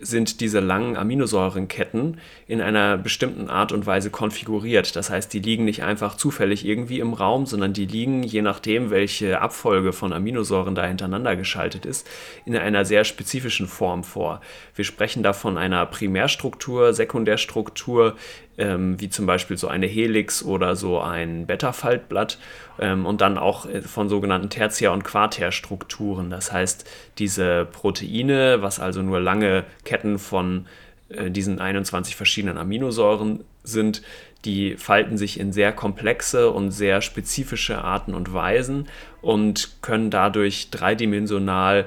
sind 0.00 0.40
diese 0.40 0.60
langen 0.60 0.96
Aminosäurenketten 0.96 2.18
in 2.46 2.60
einer 2.62 2.96
bestimmten 2.96 3.50
Art 3.50 3.70
und 3.70 3.84
Weise 3.84 4.10
konfiguriert. 4.10 4.96
Das 4.96 5.10
heißt, 5.10 5.32
die 5.32 5.40
liegen 5.40 5.66
nicht 5.66 5.82
einfach 5.82 6.16
zufällig 6.16 6.66
irgendwie 6.66 7.00
im 7.00 7.12
Raum, 7.12 7.44
sondern 7.44 7.74
die 7.74 7.84
liegen, 7.84 8.22
je 8.22 8.40
nachdem, 8.40 8.90
welche 8.90 9.40
Abfolge 9.40 9.92
von 9.92 10.14
Aminosäuren 10.14 10.74
da 10.74 10.86
hintereinander 10.86 11.36
geschaltet 11.36 11.84
ist, 11.84 12.08
in 12.46 12.56
einer 12.56 12.86
sehr 12.86 13.04
spezifischen 13.04 13.66
Form 13.66 14.02
vor. 14.02 14.40
Wir 14.74 14.86
sprechen 14.86 15.22
da 15.22 15.34
von 15.34 15.58
einer 15.58 15.84
Primärstruktur, 15.84 16.94
Sekundärstruktur, 16.94 18.16
ähm, 18.60 19.00
wie 19.00 19.08
zum 19.08 19.26
Beispiel 19.26 19.56
so 19.56 19.68
eine 19.68 19.86
Helix 19.86 20.44
oder 20.44 20.76
so 20.76 21.00
ein 21.00 21.46
Beta-Faltblatt 21.46 22.38
ähm, 22.78 23.06
und 23.06 23.22
dann 23.22 23.38
auch 23.38 23.66
äh, 23.66 23.80
von 23.80 24.08
sogenannten 24.08 24.50
Tertiär- 24.50 24.92
und 24.92 25.02
Quartärstrukturen. 25.02 26.30
Das 26.30 26.52
heißt, 26.52 26.88
diese 27.18 27.66
Proteine, 27.72 28.58
was 28.60 28.78
also 28.78 29.02
nur 29.02 29.18
lange 29.18 29.64
Ketten 29.84 30.18
von 30.18 30.66
äh, 31.08 31.30
diesen 31.30 31.58
21 31.58 32.14
verschiedenen 32.14 32.58
Aminosäuren 32.58 33.44
sind, 33.64 34.02
die 34.44 34.76
falten 34.76 35.16
sich 35.16 35.40
in 35.40 35.52
sehr 35.52 35.72
komplexe 35.72 36.50
und 36.50 36.70
sehr 36.70 37.00
spezifische 37.00 37.82
Arten 37.82 38.14
und 38.14 38.32
Weisen 38.32 38.88
und 39.22 39.82
können 39.82 40.10
dadurch 40.10 40.70
dreidimensional 40.70 41.86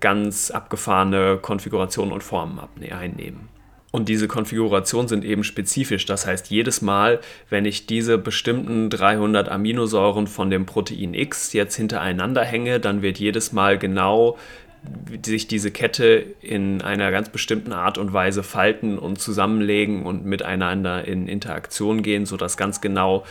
ganz 0.00 0.50
abgefahrene 0.50 1.38
Konfigurationen 1.40 2.12
und 2.12 2.22
Formen 2.22 2.60
einnehmen. 2.90 3.55
Und 3.96 4.10
diese 4.10 4.28
Konfigurationen 4.28 5.08
sind 5.08 5.24
eben 5.24 5.42
spezifisch. 5.42 6.04
Das 6.04 6.26
heißt, 6.26 6.50
jedes 6.50 6.82
Mal, 6.82 7.18
wenn 7.48 7.64
ich 7.64 7.86
diese 7.86 8.18
bestimmten 8.18 8.90
300 8.90 9.48
Aminosäuren 9.48 10.26
von 10.26 10.50
dem 10.50 10.66
Protein 10.66 11.14
X 11.14 11.54
jetzt 11.54 11.76
hintereinander 11.76 12.44
hänge, 12.44 12.78
dann 12.78 13.00
wird 13.00 13.18
jedes 13.18 13.54
Mal 13.54 13.78
genau 13.78 14.36
sich 15.24 15.48
diese 15.48 15.70
Kette 15.70 16.26
in 16.42 16.82
einer 16.82 17.10
ganz 17.10 17.30
bestimmten 17.30 17.72
Art 17.72 17.96
und 17.96 18.12
Weise 18.12 18.42
falten 18.42 18.98
und 18.98 19.18
zusammenlegen 19.18 20.04
und 20.04 20.26
miteinander 20.26 21.08
in 21.08 21.26
Interaktion 21.26 22.02
gehen, 22.02 22.26
sodass 22.26 22.58
ganz 22.58 22.82
genau 22.82 23.24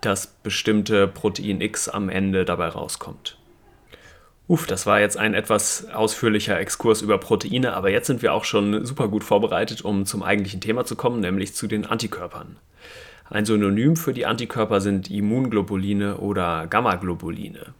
das 0.00 0.26
bestimmte 0.26 1.06
Protein 1.06 1.60
X 1.60 1.88
am 1.88 2.08
Ende 2.08 2.44
dabei 2.44 2.66
rauskommt. 2.66 3.38
Uff, 4.48 4.66
das 4.66 4.86
war 4.86 5.00
jetzt 5.00 5.16
ein 5.16 5.34
etwas 5.34 5.88
ausführlicher 5.90 6.58
Exkurs 6.58 7.00
über 7.00 7.18
Proteine, 7.18 7.74
aber 7.74 7.90
jetzt 7.90 8.08
sind 8.08 8.22
wir 8.22 8.34
auch 8.34 8.44
schon 8.44 8.84
super 8.84 9.08
gut 9.08 9.24
vorbereitet, 9.24 9.82
um 9.82 10.04
zum 10.04 10.22
eigentlichen 10.22 10.60
Thema 10.60 10.84
zu 10.84 10.96
kommen, 10.96 11.20
nämlich 11.20 11.54
zu 11.54 11.66
den 11.66 11.86
Antikörpern. 11.86 12.56
Ein 13.30 13.46
Synonym 13.46 13.96
für 13.96 14.12
die 14.12 14.26
Antikörper 14.26 14.80
sind 14.80 15.10
Immunglobuline 15.10 16.18
oder 16.18 16.66
Gammaglobuline. 16.66 17.72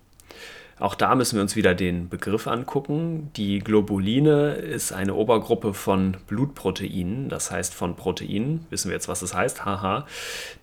Auch 0.83 0.97
da 0.97 1.15
müssen 1.15 1.37
wir 1.37 1.43
uns 1.43 1.55
wieder 1.55 1.77
den 1.77 2.09
Begriff 2.09 2.49
angucken. 2.49 3.31
Die 3.37 3.61
Globuline 3.61 4.55
ist 4.55 4.93
eine 4.93 5.15
Obergruppe 5.15 5.75
von 5.75 6.17
Blutproteinen, 6.27 7.29
das 7.29 7.53
heißt 7.53 7.73
von 7.73 7.95
Proteinen, 7.95 8.67
wissen 8.69 8.89
wir 8.89 8.97
jetzt, 8.97 9.07
was 9.07 9.21
das 9.21 9.33
heißt, 9.33 9.65
haha, 9.65 10.09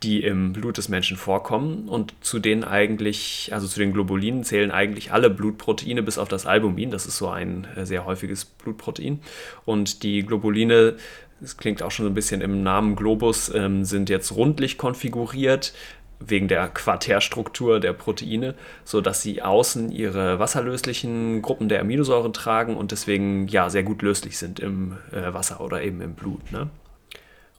die 0.03 0.21
im 0.21 0.51
Blut 0.51 0.77
des 0.77 0.89
Menschen 0.89 1.15
vorkommen 1.15 1.88
und 1.88 2.13
zu 2.19 2.39
denen 2.39 2.65
eigentlich, 2.65 3.51
also 3.53 3.65
zu 3.65 3.79
den 3.79 3.93
Globulinen 3.93 4.43
zählen 4.43 4.71
eigentlich 4.71 5.13
alle 5.13 5.29
Blutproteine 5.29 6.03
bis 6.03 6.17
auf 6.17 6.27
das 6.27 6.45
Albumin, 6.45 6.91
das 6.91 7.05
ist 7.05 7.15
so 7.15 7.29
ein 7.29 7.65
äh, 7.77 7.85
sehr 7.85 8.03
häufiges 8.03 8.43
Blutprotein. 8.43 9.21
Und 9.63 10.03
die 10.03 10.23
Globuline 10.25 10.97
das 11.41 11.55
klingt 11.55 11.81
auch 11.81 11.91
schon 11.91 12.05
so 12.05 12.11
ein 12.11 12.15
bisschen 12.15 12.41
im 12.41 12.63
Namen 12.63 12.95
Globus, 12.95 13.49
ähm, 13.53 13.85
sind 13.85 14.09
jetzt 14.09 14.35
rundlich 14.35 14.77
konfiguriert, 14.77 15.73
wegen 16.19 16.47
der 16.47 16.67
Quartärstruktur 16.67 17.79
der 17.79 17.93
Proteine, 17.93 18.55
sodass 18.83 19.21
sie 19.21 19.41
außen 19.41 19.91
ihre 19.91 20.39
wasserlöslichen 20.39 21.41
Gruppen 21.41 21.69
der 21.69 21.79
Aminosäuren 21.81 22.33
tragen 22.33 22.75
und 22.75 22.91
deswegen 22.91 23.47
ja 23.47 23.69
sehr 23.69 23.83
gut 23.83 24.01
löslich 24.01 24.38
sind 24.38 24.59
im 24.59 24.97
äh, 25.11 25.33
Wasser 25.33 25.61
oder 25.61 25.81
eben 25.81 26.01
im 26.01 26.13
Blut. 26.13 26.51
Ne? 26.51 26.69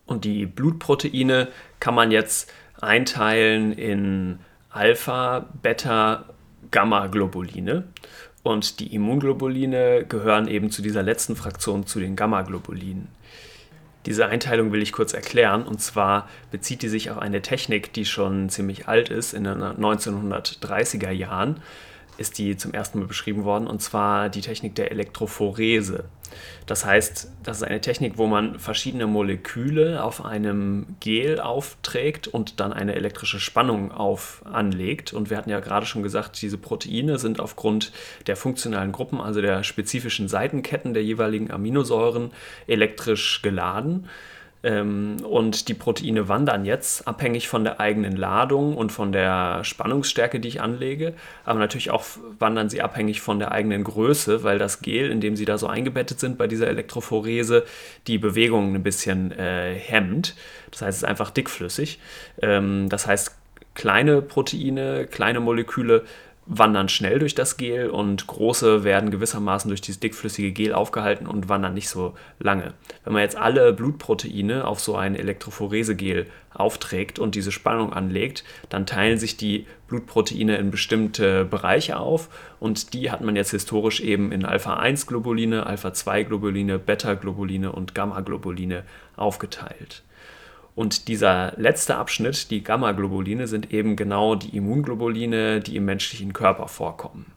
Und 0.07 0.25
die 0.25 0.45
Blutproteine 0.47 1.49
kann 1.79 1.95
man 1.95 2.11
jetzt 2.11 2.53
einteilen 2.81 3.73
in 3.73 4.41
Alpha, 4.71 5.47
Beta, 5.63 6.25
Gamma-Globuline. 6.71 7.85
Und 8.43 8.81
die 8.81 8.95
Immunglobuline 8.95 10.05
gehören 10.09 10.49
eben 10.49 10.71
zu 10.71 10.83
dieser 10.83 11.03
letzten 11.03 11.37
Fraktion, 11.37 11.87
zu 11.87 12.01
den 12.01 12.17
Gamma-Globulinen. 12.17 13.09
Diese 14.07 14.27
Einteilung 14.27 14.73
will 14.73 14.83
ich 14.83 14.93
kurz 14.93 15.13
erklären. 15.13 15.63
Und 15.65 15.81
zwar 15.81 16.29
bezieht 16.51 16.83
die 16.83 16.89
sich 16.89 17.11
auf 17.11 17.19
eine 17.19 17.43
Technik, 17.43 17.93
die 17.93 18.05
schon 18.05 18.49
ziemlich 18.49 18.89
alt 18.89 19.11
ist. 19.11 19.35
In 19.35 19.45
den 19.45 19.63
1930er 19.63 21.11
Jahren 21.11 21.63
ist 22.21 22.39
die 22.39 22.57
zum 22.57 22.73
ersten 22.73 23.01
Mal 23.01 23.07
beschrieben 23.07 23.45
worden. 23.45 23.67
Und 23.67 23.83
zwar 23.83 24.29
die 24.29 24.43
Technik 24.43 24.75
der 24.75 24.91
Elektrophorese. 24.91 26.05
Das 26.67 26.85
heißt, 26.85 27.33
das 27.43 27.57
ist 27.57 27.63
eine 27.65 27.81
Technik, 27.81 28.17
wo 28.17 28.27
man 28.27 28.61
verschiedene 28.61 29.07
Moleküle 29.07 30.05
auf 30.05 30.25
einem 30.25 30.87
Gel 31.01 31.41
aufträgt 31.41 32.29
und 32.29 32.61
dann 32.61 32.73
eine 32.73 32.95
elektrische 32.95 33.41
Spannung 33.41 33.91
auf 33.91 34.43
anlegt. 34.45 35.13
Und 35.13 35.31
wir 35.31 35.37
hatten 35.37 35.51
ja 35.51 35.61
gerade 35.61 35.87
schon 35.87 36.03
gesagt, 36.03 36.41
diese 36.41 36.59
Proteine 36.59 37.19
sind 37.19 37.41
aufgrund 37.41 37.93
der 38.27 38.37
funktionalen 38.37 38.93
Gruppen, 38.93 39.21
also 39.21 39.41
der 39.41 39.65
spezifischen 39.65 40.29
Seitenketten 40.29 40.95
der 40.95 41.03
jeweiligen 41.03 41.51
Aminosäuren, 41.51 42.31
elektrisch 42.67 43.43
geladen. 43.43 44.07
Ähm, 44.63 45.17
und 45.25 45.69
die 45.69 45.75
Proteine 45.75 46.29
wandern 46.29 46.65
jetzt 46.65 47.09
abhängig 47.09 47.49
von 47.49 47.65
der 47.65 47.81
eigenen 47.81 48.17
Ladung 48.17 48.77
und 48.77 48.93
von 48.93 49.13
der 49.13 49.65
Spannungsstärke, 49.65 50.39
die 50.41 50.49
ich 50.49 50.61
anlege. 50.61 51.15
Aber 51.45 51.59
natürlich 51.59 51.91
auch 51.91 52.05
wandern 52.39 52.69
sie 52.69 52.83
abhängig 52.83 53.21
von 53.21 53.39
der 53.39 53.53
eigenen 53.53 53.85
Größe, 53.85 54.43
weil 54.43 54.59
das 54.59 54.83
Gel, 54.83 55.11
in 55.11 55.21
dem 55.21 55.37
sie 55.37 55.45
da 55.47 55.57
so 55.57 55.67
eingebettet 55.67 56.21
sind 56.21 56.37
bei 56.37 56.47
dieser 56.47 56.69
Elektrophorese, 56.69 57.65
die 58.07 58.19
Bewegung 58.19 58.75
ein 58.75 58.83
bisschen 58.83 59.33
äh, 59.33 59.75
hemmt. 59.75 60.35
Das 60.71 60.83
heißt, 60.83 60.99
es 60.99 61.03
ist 61.03 61.09
einfach 61.09 61.31
dickflüssig. 61.31 61.99
Ähm, 62.43 62.89
das 62.89 63.07
heißt, 63.07 63.37
kleine 63.75 64.21
Proteine, 64.21 65.07
kleine 65.07 65.41
Moleküle 65.41 66.05
wandern 66.53 66.89
schnell 66.89 67.21
durch 67.21 67.37
das 67.37 67.57
Gel 67.57 67.91
und 67.91 68.27
große 68.27 68.83
werden 68.83 69.13
gewissermaßen 69.13 69.69
durch 69.69 69.81
dieses 69.81 70.01
dickflüssige 70.01 70.51
Gel 70.51 70.75
aufgehalten 70.75 71.29
und 71.29 71.49
wandern 71.49 71.75
nicht 71.75 71.89
so 71.89 72.15
lange. 72.41 72.75
Wenn 73.05 73.13
man 73.13 73.23
jetzt 73.23 73.37
alle 73.37 73.73
Blutproteine 73.73 74.67
auf 74.67 74.81
so 74.81 74.97
ein 74.97 75.15
Elektrophoresegel 75.15 76.27
aufträgt 76.53 77.21
und 77.21 77.37
diese 77.37 77.53
Spannung 77.53 77.93
anlegt, 77.93 78.43
dann 78.69 78.85
teilen 78.85 79.17
sich 79.17 79.37
die 79.37 79.67
Blutproteine 79.87 80.57
in 80.57 80.73
bestimmte 80.73 81.45
Bereiche 81.45 82.01
auf 82.01 82.29
und 82.59 82.95
die 82.95 83.13
hat 83.13 83.21
man 83.21 83.37
jetzt 83.37 83.53
historisch 83.53 84.01
eben 84.01 84.33
in 84.33 84.45
Alpha-1-Globuline, 84.45 85.67
Alpha-2-Globuline, 85.67 86.81
Beta-Globuline 86.81 87.71
und 87.71 87.95
Gamma-Globuline 87.95 88.83
aufgeteilt. 89.15 90.03
Und 90.75 91.09
dieser 91.09 91.53
letzte 91.57 91.97
Abschnitt, 91.97 92.51
die 92.51 92.63
Gamma-Globuline, 92.63 93.47
sind 93.47 93.73
eben 93.73 93.97
genau 93.97 94.35
die 94.35 94.57
Immunglobuline, 94.57 95.61
die 95.61 95.77
im 95.77 95.85
menschlichen 95.85 96.33
Körper 96.33 96.69
vorkommen. 96.69 97.33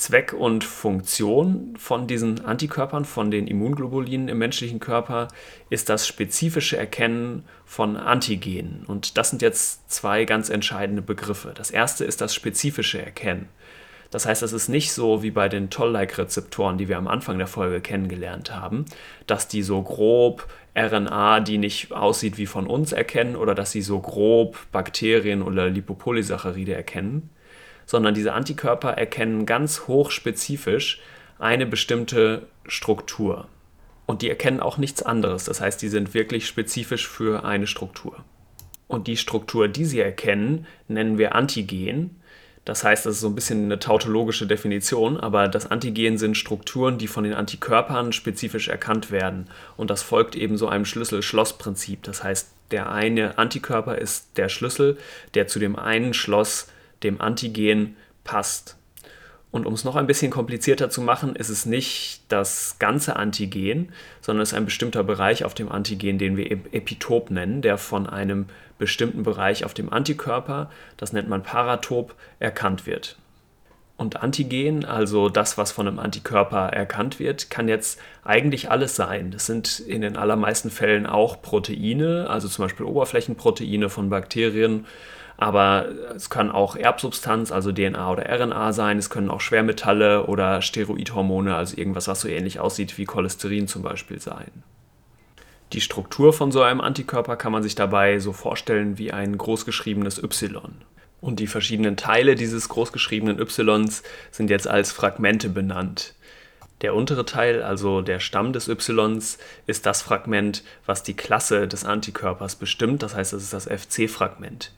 Zweck 0.00 0.32
und 0.32 0.64
Funktion 0.64 1.74
von 1.76 2.06
diesen 2.06 2.42
Antikörpern, 2.42 3.04
von 3.04 3.30
den 3.30 3.46
Immunglobulinen 3.46 4.28
im 4.28 4.38
menschlichen 4.38 4.80
Körper, 4.80 5.28
ist 5.68 5.90
das 5.90 6.06
spezifische 6.08 6.78
Erkennen 6.78 7.44
von 7.66 7.98
Antigenen. 7.98 8.86
Und 8.86 9.18
das 9.18 9.28
sind 9.28 9.42
jetzt 9.42 9.90
zwei 9.90 10.24
ganz 10.24 10.48
entscheidende 10.48 11.02
Begriffe. 11.02 11.52
Das 11.54 11.70
erste 11.70 12.06
ist 12.06 12.22
das 12.22 12.34
spezifische 12.34 13.04
Erkennen. 13.04 13.50
Das 14.10 14.26
heißt, 14.26 14.42
es 14.42 14.52
ist 14.52 14.68
nicht 14.68 14.92
so 14.92 15.22
wie 15.22 15.30
bei 15.30 15.48
den 15.48 15.70
Toll-like-Rezeptoren, 15.70 16.78
die 16.78 16.88
wir 16.88 16.98
am 16.98 17.06
Anfang 17.06 17.38
der 17.38 17.46
Folge 17.46 17.80
kennengelernt 17.80 18.52
haben, 18.52 18.84
dass 19.26 19.46
die 19.46 19.62
so 19.62 19.80
grob 19.82 20.48
RNA, 20.76 21.40
die 21.40 21.58
nicht 21.58 21.92
aussieht 21.92 22.36
wie 22.36 22.46
von 22.46 22.66
uns, 22.66 22.92
erkennen 22.92 23.36
oder 23.36 23.54
dass 23.54 23.70
sie 23.70 23.82
so 23.82 24.00
grob 24.00 24.58
Bakterien 24.72 25.42
oder 25.42 25.68
Lipopolysaccharide 25.68 26.74
erkennen, 26.74 27.30
sondern 27.86 28.14
diese 28.14 28.32
Antikörper 28.32 28.90
erkennen 28.90 29.46
ganz 29.46 29.86
hochspezifisch 29.86 31.00
eine 31.38 31.66
bestimmte 31.66 32.46
Struktur. 32.66 33.48
Und 34.06 34.22
die 34.22 34.28
erkennen 34.28 34.60
auch 34.60 34.76
nichts 34.76 35.02
anderes. 35.02 35.44
Das 35.44 35.60
heißt, 35.60 35.80
die 35.82 35.88
sind 35.88 36.14
wirklich 36.14 36.46
spezifisch 36.46 37.08
für 37.08 37.44
eine 37.44 37.68
Struktur. 37.68 38.24
Und 38.88 39.06
die 39.06 39.16
Struktur, 39.16 39.68
die 39.68 39.84
sie 39.84 40.00
erkennen, 40.00 40.66
nennen 40.88 41.16
wir 41.16 41.36
Antigen 41.36 42.19
das 42.64 42.84
heißt, 42.84 43.06
das 43.06 43.14
ist 43.14 43.20
so 43.20 43.28
ein 43.28 43.34
bisschen 43.34 43.64
eine 43.64 43.78
tautologische 43.78 44.46
Definition, 44.46 45.18
aber 45.18 45.48
das 45.48 45.70
Antigen 45.70 46.18
sind 46.18 46.36
Strukturen, 46.36 46.98
die 46.98 47.06
von 47.06 47.24
den 47.24 47.32
Antikörpern 47.32 48.12
spezifisch 48.12 48.68
erkannt 48.68 49.10
werden. 49.10 49.48
Und 49.76 49.90
das 49.90 50.02
folgt 50.02 50.36
eben 50.36 50.58
so 50.58 50.68
einem 50.68 50.84
Schlüssel-Schloss-Prinzip. 50.84 52.02
Das 52.02 52.22
heißt, 52.22 52.52
der 52.70 52.92
eine 52.92 53.38
Antikörper 53.38 53.96
ist 53.96 54.36
der 54.36 54.48
Schlüssel, 54.48 54.98
der 55.34 55.46
zu 55.46 55.58
dem 55.58 55.76
einen 55.76 56.12
Schloss, 56.12 56.68
dem 57.02 57.20
Antigen, 57.20 57.96
passt. 58.24 58.76
Und 59.50 59.66
um 59.66 59.72
es 59.72 59.82
noch 59.82 59.96
ein 59.96 60.06
bisschen 60.06 60.30
komplizierter 60.30 60.90
zu 60.90 61.00
machen, 61.00 61.34
ist 61.34 61.48
es 61.48 61.66
nicht 61.66 62.22
das 62.28 62.76
ganze 62.78 63.16
Antigen, 63.16 63.88
sondern 64.20 64.42
es 64.42 64.50
ist 64.50 64.54
ein 64.54 64.66
bestimmter 64.66 65.02
Bereich 65.02 65.44
auf 65.44 65.54
dem 65.54 65.72
Antigen, 65.72 66.18
den 66.18 66.36
wir 66.36 66.50
Epitop 66.50 67.30
nennen, 67.30 67.62
der 67.62 67.78
von 67.78 68.06
einem 68.06 68.46
bestimmten 68.80 69.22
Bereich 69.22 69.64
auf 69.64 69.74
dem 69.74 69.92
Antikörper, 69.92 70.70
das 70.96 71.12
nennt 71.12 71.28
man 71.28 71.44
Paratop, 71.44 72.16
erkannt 72.40 72.86
wird. 72.86 73.16
Und 73.96 74.22
Antigen, 74.22 74.84
also 74.84 75.28
das, 75.28 75.58
was 75.58 75.70
von 75.70 75.86
einem 75.86 75.98
Antikörper 75.98 76.70
erkannt 76.70 77.20
wird, 77.20 77.50
kann 77.50 77.68
jetzt 77.68 78.00
eigentlich 78.24 78.70
alles 78.70 78.96
sein. 78.96 79.30
Das 79.30 79.46
sind 79.46 79.78
in 79.78 80.00
den 80.00 80.16
allermeisten 80.16 80.70
Fällen 80.70 81.06
auch 81.06 81.42
Proteine, 81.42 82.28
also 82.28 82.48
zum 82.48 82.64
Beispiel 82.64 82.86
Oberflächenproteine 82.86 83.90
von 83.90 84.08
Bakterien 84.08 84.86
aber 85.40 85.86
es 86.14 86.28
kann 86.28 86.50
auch 86.50 86.76
Erbsubstanz, 86.76 87.50
also 87.50 87.72
DNA 87.72 88.12
oder 88.12 88.28
RNA 88.28 88.74
sein, 88.74 88.98
es 88.98 89.08
können 89.08 89.30
auch 89.30 89.40
Schwermetalle 89.40 90.26
oder 90.26 90.60
Steroidhormone, 90.60 91.56
also 91.56 91.78
irgendwas, 91.78 92.08
was 92.08 92.20
so 92.20 92.28
ähnlich 92.28 92.60
aussieht 92.60 92.98
wie 92.98 93.06
Cholesterin 93.06 93.66
zum 93.66 93.80
Beispiel 93.80 94.20
sein. 94.20 94.50
Die 95.72 95.80
Struktur 95.80 96.32
von 96.32 96.50
so 96.50 96.62
einem 96.62 96.80
Antikörper 96.80 97.36
kann 97.36 97.52
man 97.52 97.62
sich 97.62 97.76
dabei 97.76 98.18
so 98.18 98.32
vorstellen 98.32 98.98
wie 98.98 99.12
ein 99.12 99.38
großgeschriebenes 99.38 100.20
Y. 100.20 100.72
Und 101.20 101.38
die 101.38 101.46
verschiedenen 101.46 101.96
Teile 101.96 102.34
dieses 102.34 102.68
großgeschriebenen 102.68 103.38
Ys 103.38 104.02
sind 104.32 104.50
jetzt 104.50 104.66
als 104.66 104.90
Fragmente 104.90 105.48
benannt. 105.48 106.14
Der 106.80 106.94
untere 106.94 107.24
Teil, 107.24 107.62
also 107.62 108.00
der 108.00 108.18
Stamm 108.18 108.52
des 108.52 108.66
Ys, 108.66 109.38
ist 109.66 109.86
das 109.86 110.02
Fragment, 110.02 110.64
was 110.86 111.02
die 111.04 111.14
Klasse 111.14 111.68
des 111.68 111.84
Antikörpers 111.84 112.56
bestimmt, 112.56 113.02
das 113.02 113.14
heißt, 113.14 113.32
es 113.34 113.44
ist 113.44 113.52
das 113.52 113.66
FC-Fragment. 113.66 114.72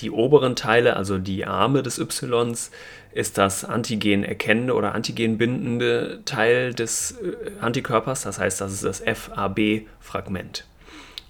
Die 0.00 0.10
oberen 0.10 0.56
Teile, 0.56 0.96
also 0.96 1.18
die 1.18 1.46
Arme 1.46 1.82
des 1.82 1.98
Ys, 1.98 2.70
ist 3.12 3.38
das 3.38 3.64
Antigen 3.64 4.24
erkennende 4.24 4.74
oder 4.74 4.94
Antigen 4.94 5.38
bindende 5.38 6.20
Teil 6.24 6.74
des 6.74 7.12
äh, 7.12 7.50
Antikörpers. 7.60 8.22
Das 8.22 8.38
heißt, 8.38 8.60
das 8.60 8.72
ist 8.72 8.84
das 8.84 9.00
FAB-Fragment. 9.00 10.66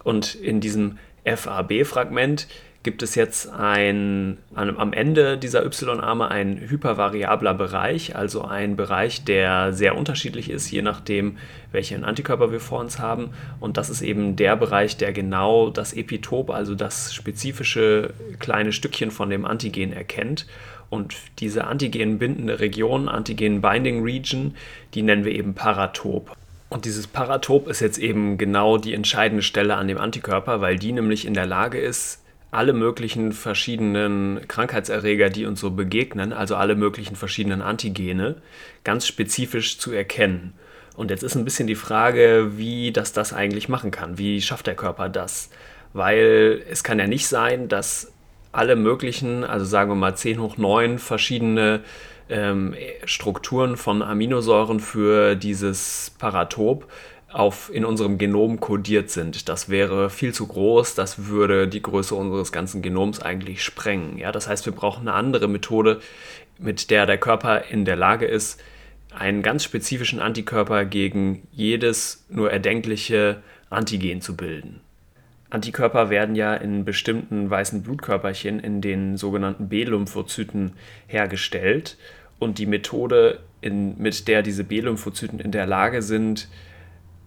Und 0.02 0.34
in 0.34 0.60
diesem 0.60 0.98
FAB-Fragment 1.24 2.48
gibt 2.86 3.02
es 3.02 3.16
jetzt 3.16 3.52
ein, 3.52 4.38
am 4.54 4.92
Ende 4.92 5.36
dieser 5.38 5.66
Y-Arme 5.66 6.30
ein 6.30 6.56
hypervariabler 6.56 7.52
Bereich, 7.52 8.14
also 8.14 8.44
ein 8.44 8.76
Bereich, 8.76 9.24
der 9.24 9.72
sehr 9.72 9.98
unterschiedlich 9.98 10.48
ist, 10.48 10.70
je 10.70 10.82
nachdem, 10.82 11.36
welchen 11.72 12.04
Antikörper 12.04 12.52
wir 12.52 12.60
vor 12.60 12.78
uns 12.78 13.00
haben. 13.00 13.30
Und 13.58 13.76
das 13.76 13.90
ist 13.90 14.02
eben 14.02 14.36
der 14.36 14.54
Bereich, 14.54 14.96
der 14.96 15.12
genau 15.12 15.68
das 15.68 15.94
Epitop, 15.94 16.48
also 16.48 16.76
das 16.76 17.12
spezifische 17.12 18.14
kleine 18.38 18.70
Stückchen 18.70 19.10
von 19.10 19.30
dem 19.30 19.46
Antigen 19.46 19.92
erkennt. 19.92 20.46
Und 20.88 21.16
diese 21.40 21.64
antigen-bindende 21.64 22.60
Region, 22.60 23.08
Antigen-Binding 23.08 24.04
Region, 24.04 24.54
die 24.94 25.02
nennen 25.02 25.24
wir 25.24 25.32
eben 25.32 25.54
Paratop. 25.54 26.36
Und 26.68 26.84
dieses 26.84 27.08
Paratop 27.08 27.66
ist 27.66 27.80
jetzt 27.80 27.98
eben 27.98 28.38
genau 28.38 28.78
die 28.78 28.94
entscheidende 28.94 29.42
Stelle 29.42 29.74
an 29.74 29.88
dem 29.88 29.98
Antikörper, 29.98 30.60
weil 30.60 30.78
die 30.78 30.92
nämlich 30.92 31.26
in 31.26 31.34
der 31.34 31.46
Lage 31.46 31.80
ist, 31.80 32.22
alle 32.50 32.72
möglichen 32.72 33.32
verschiedenen 33.32 34.40
Krankheitserreger, 34.48 35.30
die 35.30 35.46
uns 35.46 35.60
so 35.60 35.70
begegnen, 35.70 36.32
also 36.32 36.56
alle 36.56 36.74
möglichen 36.74 37.16
verschiedenen 37.16 37.60
Antigene, 37.60 38.36
ganz 38.84 39.06
spezifisch 39.06 39.78
zu 39.78 39.92
erkennen. 39.92 40.54
Und 40.96 41.10
jetzt 41.10 41.22
ist 41.22 41.34
ein 41.34 41.44
bisschen 41.44 41.66
die 41.66 41.74
Frage, 41.74 42.52
wie 42.56 42.92
das 42.92 43.12
das 43.12 43.32
eigentlich 43.32 43.68
machen 43.68 43.90
kann. 43.90 44.16
Wie 44.16 44.40
schafft 44.40 44.66
der 44.66 44.76
Körper 44.76 45.08
das? 45.08 45.50
Weil 45.92 46.62
es 46.70 46.82
kann 46.82 46.98
ja 46.98 47.06
nicht 47.06 47.26
sein, 47.26 47.68
dass 47.68 48.12
alle 48.52 48.76
möglichen, 48.76 49.44
also 49.44 49.66
sagen 49.66 49.90
wir 49.90 49.96
mal 49.96 50.16
10 50.16 50.40
hoch 50.40 50.56
9 50.56 50.98
verschiedene 50.98 51.82
ähm, 52.28 52.74
Strukturen 53.04 53.76
von 53.76 54.02
Aminosäuren 54.02 54.80
für 54.80 55.36
dieses 55.36 56.12
Paratop 56.18 56.88
auf, 57.32 57.70
in 57.72 57.84
unserem 57.84 58.18
Genom 58.18 58.60
kodiert 58.60 59.10
sind. 59.10 59.48
Das 59.48 59.68
wäre 59.68 60.10
viel 60.10 60.32
zu 60.32 60.46
groß, 60.46 60.94
das 60.94 61.26
würde 61.26 61.68
die 61.68 61.82
Größe 61.82 62.14
unseres 62.14 62.52
ganzen 62.52 62.82
Genoms 62.82 63.20
eigentlich 63.20 63.62
sprengen. 63.62 64.18
Ja? 64.18 64.32
Das 64.32 64.48
heißt, 64.48 64.64
wir 64.66 64.72
brauchen 64.72 65.08
eine 65.08 65.16
andere 65.16 65.48
Methode, 65.48 66.00
mit 66.58 66.90
der 66.90 67.06
der 67.06 67.18
Körper 67.18 67.64
in 67.64 67.84
der 67.84 67.96
Lage 67.96 68.26
ist, 68.26 68.62
einen 69.14 69.42
ganz 69.42 69.64
spezifischen 69.64 70.20
Antikörper 70.20 70.84
gegen 70.84 71.46
jedes 71.52 72.24
nur 72.28 72.50
erdenkliche 72.50 73.42
Antigen 73.70 74.20
zu 74.20 74.36
bilden. 74.36 74.80
Antikörper 75.50 76.10
werden 76.10 76.34
ja 76.34 76.54
in 76.54 76.84
bestimmten 76.84 77.48
weißen 77.48 77.82
Blutkörperchen 77.82 78.60
in 78.60 78.80
den 78.80 79.16
sogenannten 79.16 79.68
B-Lymphozyten 79.68 80.72
hergestellt 81.06 81.96
und 82.38 82.58
die 82.58 82.66
Methode, 82.66 83.40
in, 83.60 83.96
mit 83.98 84.28
der 84.28 84.42
diese 84.42 84.64
B-Lymphozyten 84.64 85.38
in 85.40 85.52
der 85.52 85.66
Lage 85.66 86.02
sind, 86.02 86.48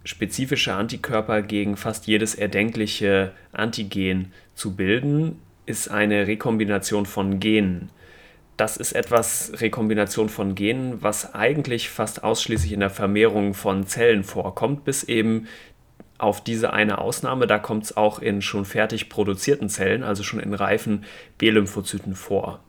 spezifische 0.10 0.74
Antikörper 0.74 1.44
gegen 1.44 1.78
fast 1.78 2.08
jedes 2.08 2.34
erdenkliche 2.34 3.32
Antigen 3.52 4.34
zu 4.56 4.76
bilden, 4.76 5.40
ist 5.68 5.88
eine 5.88 6.26
Rekombination 6.26 7.06
von 7.06 7.40
Genen. 7.40 7.92
Das 8.58 8.76
ist 8.76 8.94
etwas 8.94 9.52
Rekombination 9.62 10.28
von 10.28 10.56
Genen, 10.56 11.04
was 11.04 11.36
eigentlich 11.36 11.92
fast 11.92 12.24
ausschließlich 12.24 12.72
in 12.72 12.80
der 12.80 12.90
Vermehrung 12.90 13.54
von 13.54 13.86
Zellen 13.86 14.24
vorkommt, 14.24 14.84
bis 14.84 15.04
eben 15.04 15.48
auf 16.18 16.44
diese 16.44 16.74
eine 16.74 16.98
Ausnahme, 16.98 17.46
da 17.46 17.60
kommt 17.60 17.84
es 17.84 17.96
auch 17.96 18.18
in 18.18 18.42
schon 18.42 18.66
fertig 18.66 19.10
produzierten 19.10 19.70
Zellen, 19.70 20.02
also 20.02 20.24
schon 20.24 20.40
in 20.40 20.56
reifen 20.56 21.06
B-Lymphozyten 21.38 22.16
vor. 22.16 22.62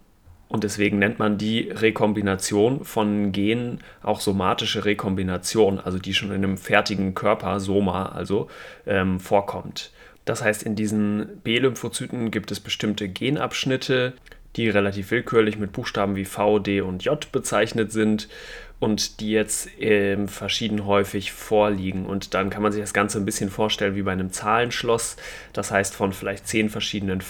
Und 0.50 0.64
deswegen 0.64 0.98
nennt 0.98 1.20
man 1.20 1.38
die 1.38 1.70
Rekombination 1.70 2.84
von 2.84 3.30
Genen 3.30 3.78
auch 4.02 4.20
somatische 4.20 4.84
Rekombination, 4.84 5.78
also 5.78 5.98
die 5.98 6.12
schon 6.12 6.30
in 6.30 6.42
einem 6.42 6.58
fertigen 6.58 7.14
Körper, 7.14 7.60
Soma, 7.60 8.06
also 8.06 8.48
ähm, 8.84 9.20
vorkommt. 9.20 9.92
Das 10.24 10.42
heißt, 10.42 10.64
in 10.64 10.74
diesen 10.74 11.40
B-Lymphozyten 11.44 12.32
gibt 12.32 12.50
es 12.50 12.58
bestimmte 12.58 13.08
Genabschnitte, 13.08 14.14
die 14.56 14.68
relativ 14.68 15.12
willkürlich 15.12 15.56
mit 15.56 15.70
Buchstaben 15.70 16.16
wie 16.16 16.24
V, 16.24 16.58
D 16.58 16.80
und 16.80 17.04
J 17.04 17.30
bezeichnet 17.30 17.92
sind 17.92 18.28
und 18.80 19.20
die 19.20 19.30
jetzt 19.30 19.68
ähm, 19.78 20.26
verschieden 20.26 20.86
häufig 20.86 21.30
vorliegen. 21.30 22.06
Und 22.06 22.34
dann 22.34 22.50
kann 22.50 22.62
man 22.62 22.72
sich 22.72 22.80
das 22.80 22.92
Ganze 22.92 23.18
ein 23.18 23.24
bisschen 23.24 23.50
vorstellen 23.50 23.94
wie 23.94 24.02
bei 24.02 24.12
einem 24.12 24.32
Zahlenschloss. 24.32 25.16
Das 25.52 25.70
heißt, 25.70 25.94
von 25.94 26.12
vielleicht 26.12 26.48
zehn 26.48 26.70
verschiedenen 26.70 27.20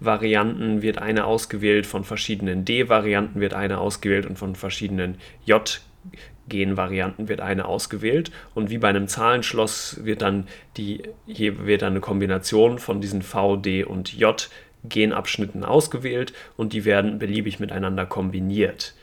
V-Varianten 0.00 0.82
wird 0.82 0.98
eine 0.98 1.24
ausgewählt, 1.24 1.86
von 1.86 2.04
verschiedenen 2.04 2.64
D-Varianten 2.64 3.40
wird 3.40 3.54
eine 3.54 3.78
ausgewählt 3.78 4.26
und 4.26 4.38
von 4.38 4.54
verschiedenen 4.54 5.16
J- 5.44 5.80
Genvarianten 6.48 7.28
wird 7.28 7.40
eine 7.40 7.66
ausgewählt 7.66 8.30
und 8.54 8.70
wie 8.70 8.78
bei 8.78 8.88
einem 8.88 9.06
Zahlenschloss 9.06 10.04
wird 10.04 10.22
dann 10.22 10.46
die 10.76 11.02
hier 11.26 11.66
wird 11.66 11.82
dann 11.82 11.92
eine 11.92 12.00
Kombination 12.00 12.78
von 12.78 13.00
diesen 13.00 13.22
V, 13.22 13.56
D 13.56 13.84
und 13.84 14.14
J 14.14 14.48
Genabschnitten 14.84 15.64
ausgewählt 15.64 16.32
und 16.56 16.72
die 16.72 16.84
werden 16.84 17.18
beliebig 17.18 17.60
miteinander 17.60 18.06
kombiniert. 18.06 18.94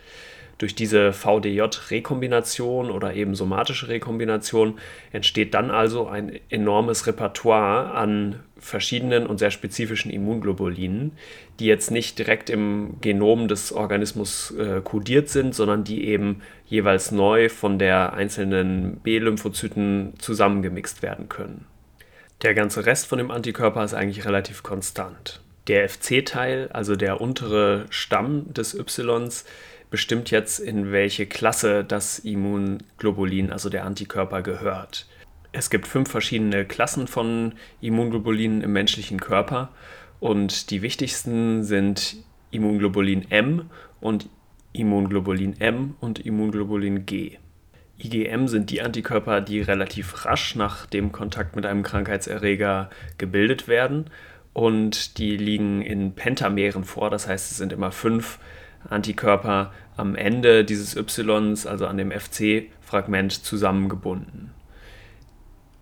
Durch 0.57 0.73
diese 0.73 1.11
VDJ-Rekombination 1.11 2.89
oder 2.89 3.13
eben 3.13 3.35
somatische 3.35 3.89
Rekombination 3.89 4.79
entsteht 5.11 5.53
dann 5.53 5.69
also 5.69 6.07
ein 6.07 6.39
enormes 6.49 7.07
Repertoire 7.07 7.91
an 7.91 8.39
verschiedenen 8.57 9.27
und 9.27 9.37
sehr 9.37 9.51
spezifischen 9.51 10.11
Immunglobulinen, 10.11 11.11
die 11.59 11.65
jetzt 11.65 11.91
nicht 11.91 12.17
direkt 12.17 12.49
im 12.49 12.95
Genom 13.01 13.49
des 13.49 13.73
Organismus 13.73 14.51
äh, 14.51 14.79
kodiert 14.81 15.27
sind, 15.27 15.53
sondern 15.53 15.83
die 15.83 16.07
eben 16.07 16.41
jeweils 16.65 17.11
neu 17.11 17.49
von 17.49 17.77
der 17.77 18.13
einzelnen 18.13 18.97
B-Lymphozyten 19.03 20.13
zusammengemixt 20.19 21.03
werden 21.03 21.27
können. 21.27 21.65
Der 22.43 22.53
ganze 22.53 22.85
Rest 22.85 23.07
von 23.07 23.17
dem 23.17 23.29
Antikörper 23.29 23.83
ist 23.83 23.93
eigentlich 23.93 24.25
relativ 24.25 24.63
konstant. 24.63 25.41
Der 25.67 25.89
FC-Teil, 25.89 26.69
also 26.71 26.95
der 26.95 27.21
untere 27.21 27.85
Stamm 27.89 28.53
des 28.53 28.73
Ys, 28.75 29.45
bestimmt 29.89 30.31
jetzt, 30.31 30.59
in 30.59 30.91
welche 30.91 31.25
Klasse 31.25 31.83
das 31.83 32.19
Immunglobulin, 32.19 33.51
also 33.51 33.69
der 33.69 33.85
Antikörper, 33.85 34.41
gehört. 34.41 35.07
Es 35.51 35.69
gibt 35.69 35.87
fünf 35.87 36.09
verschiedene 36.09 36.65
Klassen 36.65 37.07
von 37.07 37.53
Immunglobulinen 37.79 38.61
im 38.61 38.73
menschlichen 38.73 39.19
Körper 39.19 39.69
und 40.19 40.69
die 40.69 40.81
wichtigsten 40.81 41.63
sind 41.63 42.17
Immunglobulin 42.51 43.31
M 43.31 43.69
und 44.01 44.29
Immunglobulin 44.73 45.59
M 45.61 45.95
und 46.01 46.19
Immunglobulin 46.19 47.05
G. 47.05 47.37
IgM 47.97 48.47
sind 48.49 48.71
die 48.71 48.81
Antikörper, 48.81 49.39
die 49.39 49.61
relativ 49.61 50.25
rasch 50.25 50.55
nach 50.55 50.85
dem 50.85 51.13
Kontakt 51.13 51.55
mit 51.55 51.65
einem 51.65 51.83
Krankheitserreger 51.83 52.89
gebildet 53.17 53.69
werden 53.69 54.09
und 54.51 55.17
die 55.17 55.37
liegen 55.37 55.81
in 55.81 56.13
Pentameren 56.13 56.83
vor, 56.83 57.09
das 57.09 57.27
heißt 57.27 57.51
es 57.51 57.57
sind 57.57 57.71
immer 57.71 57.91
fünf 57.91 58.39
Antikörper 58.89 59.71
am 59.97 60.15
Ende 60.15 60.65
dieses 60.65 60.95
Ys, 60.95 61.65
also 61.65 61.87
an 61.87 61.97
dem 61.97 62.11
FC-Fragment, 62.11 63.31
zusammengebunden. 63.31 64.51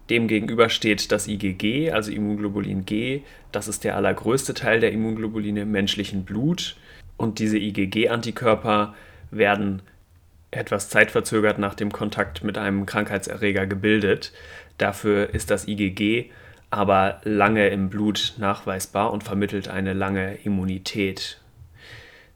Demgegenüber 0.10 0.70
steht 0.70 1.12
das 1.12 1.28
IgG, 1.28 1.92
also 1.92 2.12
Immunglobulin 2.12 2.86
G. 2.86 3.22
Das 3.52 3.68
ist 3.68 3.84
der 3.84 3.96
allergrößte 3.96 4.54
Teil 4.54 4.80
der 4.80 4.92
Immunglobuline 4.92 5.62
im 5.62 5.72
menschlichen 5.72 6.26
Blut. 6.26 6.76
Und 7.16 7.40
diese 7.40 7.58
IgG-Antikörper 7.58 8.96
werden 9.32 9.82
etwas 10.52 10.90
zeitverzögert 10.90 11.58
nach 11.58 11.74
dem 11.74 11.92
Kontakt 11.92 12.44
mit 12.44 12.58
einem 12.58 12.86
Krankheitserreger 12.86 13.66
gebildet. 13.66 14.34
Dafür 14.78 15.34
ist 15.34 15.50
das 15.50 15.68
IgG 15.68 16.30
aber 16.74 17.22
lange 17.24 17.68
im 17.68 17.90
Blut 17.90 18.34
nachweisbar 18.38 19.14
und 19.14 19.24
vermittelt 19.24 19.68
eine 19.68 19.94
lange 19.94 20.34
Immunität. 20.44 21.40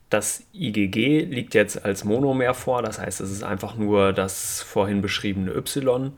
Das 0.09 0.43
IgG 0.53 1.25
liegt 1.25 1.53
jetzt 1.53 1.83
als 1.83 2.05
Monomer 2.05 2.53
vor, 2.53 2.81
das 2.81 2.99
heißt, 2.99 3.19
es 3.19 3.29
ist 3.29 3.43
einfach 3.43 3.75
nur 3.75 4.13
das 4.13 4.61
vorhin 4.61 5.01
beschriebene 5.01 5.51
Y, 5.53 6.13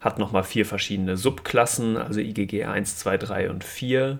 hat 0.00 0.18
nochmal 0.18 0.44
vier 0.44 0.64
verschiedene 0.64 1.16
Subklassen, 1.16 1.96
also 1.96 2.20
IgG 2.20 2.64
1, 2.64 2.98
2, 2.98 3.18
3 3.18 3.50
und 3.50 3.64
4. 3.64 4.18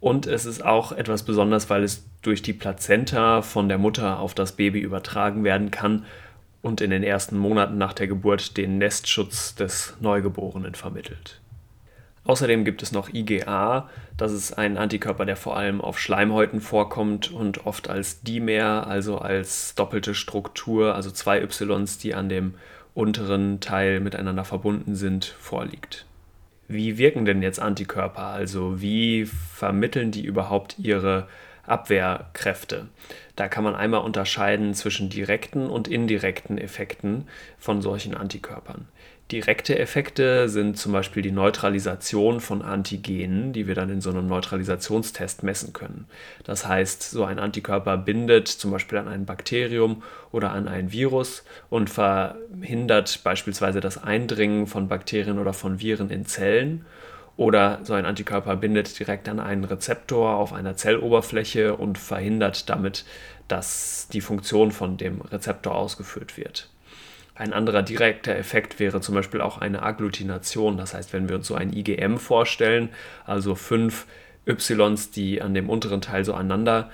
Und 0.00 0.26
es 0.26 0.44
ist 0.44 0.64
auch 0.64 0.92
etwas 0.92 1.22
besonders, 1.24 1.68
weil 1.70 1.82
es 1.82 2.06
durch 2.22 2.42
die 2.42 2.52
Plazenta 2.52 3.42
von 3.42 3.68
der 3.68 3.78
Mutter 3.78 4.18
auf 4.20 4.34
das 4.34 4.52
Baby 4.52 4.80
übertragen 4.80 5.44
werden 5.44 5.70
kann 5.70 6.04
und 6.62 6.80
in 6.80 6.90
den 6.90 7.02
ersten 7.02 7.38
Monaten 7.38 7.78
nach 7.78 7.92
der 7.92 8.08
Geburt 8.08 8.56
den 8.56 8.78
Nestschutz 8.78 9.54
des 9.54 9.96
Neugeborenen 10.00 10.74
vermittelt. 10.74 11.40
Außerdem 12.26 12.64
gibt 12.64 12.82
es 12.82 12.90
noch 12.90 13.12
IgA, 13.12 13.88
das 14.16 14.32
ist 14.32 14.54
ein 14.54 14.78
Antikörper, 14.78 15.24
der 15.24 15.36
vor 15.36 15.56
allem 15.56 15.80
auf 15.80 15.98
Schleimhäuten 15.98 16.60
vorkommt 16.60 17.30
und 17.30 17.66
oft 17.66 17.88
als 17.88 18.22
Dimer, 18.22 18.86
also 18.88 19.18
als 19.18 19.76
doppelte 19.76 20.14
Struktur, 20.14 20.96
also 20.96 21.12
zwei 21.12 21.40
Ys, 21.40 21.98
die 21.98 22.14
an 22.14 22.28
dem 22.28 22.54
unteren 22.94 23.60
Teil 23.60 24.00
miteinander 24.00 24.44
verbunden 24.44 24.96
sind, 24.96 25.24
vorliegt. 25.38 26.06
Wie 26.66 26.98
wirken 26.98 27.26
denn 27.26 27.42
jetzt 27.42 27.60
Antikörper? 27.60 28.24
Also 28.24 28.80
wie 28.80 29.26
vermitteln 29.26 30.10
die 30.10 30.24
überhaupt 30.24 30.78
ihre 30.80 31.28
Abwehrkräfte. 31.66 32.86
Da 33.36 33.48
kann 33.48 33.64
man 33.64 33.74
einmal 33.74 34.00
unterscheiden 34.00 34.74
zwischen 34.74 35.10
direkten 35.10 35.68
und 35.68 35.88
indirekten 35.88 36.58
Effekten 36.58 37.28
von 37.58 37.82
solchen 37.82 38.14
Antikörpern. 38.14 38.88
Direkte 39.32 39.76
Effekte 39.76 40.48
sind 40.48 40.78
zum 40.78 40.92
Beispiel 40.92 41.20
die 41.20 41.32
Neutralisation 41.32 42.38
von 42.38 42.62
Antigenen, 42.62 43.52
die 43.52 43.66
wir 43.66 43.74
dann 43.74 43.90
in 43.90 44.00
so 44.00 44.10
einem 44.10 44.28
Neutralisationstest 44.28 45.42
messen 45.42 45.72
können. 45.72 46.06
Das 46.44 46.68
heißt, 46.68 47.10
so 47.10 47.24
ein 47.24 47.40
Antikörper 47.40 47.96
bindet 47.96 48.46
zum 48.46 48.70
Beispiel 48.70 48.98
an 48.98 49.08
ein 49.08 49.26
Bakterium 49.26 50.04
oder 50.30 50.52
an 50.52 50.68
ein 50.68 50.92
Virus 50.92 51.42
und 51.70 51.90
verhindert 51.90 53.24
beispielsweise 53.24 53.80
das 53.80 54.00
Eindringen 54.00 54.68
von 54.68 54.86
Bakterien 54.86 55.40
oder 55.40 55.52
von 55.52 55.80
Viren 55.80 56.10
in 56.10 56.24
Zellen. 56.26 56.86
Oder 57.36 57.80
so 57.82 57.94
ein 57.94 58.06
Antikörper 58.06 58.54
bindet 58.54 58.96
direkt 58.96 59.28
an 59.28 59.40
einen 59.40 59.64
Rezeptor 59.64 60.36
auf 60.36 60.52
einer 60.52 60.76
Zelloberfläche 60.76 61.74
und 61.74 61.98
verhindert 61.98 62.70
damit, 62.70 63.04
dass 63.48 64.06
die 64.12 64.20
Funktion 64.20 64.70
von 64.70 64.96
dem 64.98 65.20
Rezeptor 65.20 65.74
ausgeführt 65.74 66.36
wird. 66.38 66.70
Ein 67.38 67.52
anderer 67.52 67.82
direkter 67.82 68.34
Effekt 68.34 68.80
wäre 68.80 69.02
zum 69.02 69.14
Beispiel 69.14 69.42
auch 69.42 69.58
eine 69.58 69.82
Agglutination. 69.82 70.78
Das 70.78 70.94
heißt, 70.94 71.12
wenn 71.12 71.28
wir 71.28 71.36
uns 71.36 71.46
so 71.46 71.54
ein 71.54 71.70
IgM 71.70 72.16
vorstellen, 72.16 72.88
also 73.26 73.54
fünf 73.54 74.06
Ys, 74.46 75.10
die 75.10 75.42
an 75.42 75.52
dem 75.52 75.68
unteren 75.68 76.00
Teil 76.00 76.24
so 76.24 76.32
aneinander 76.32 76.90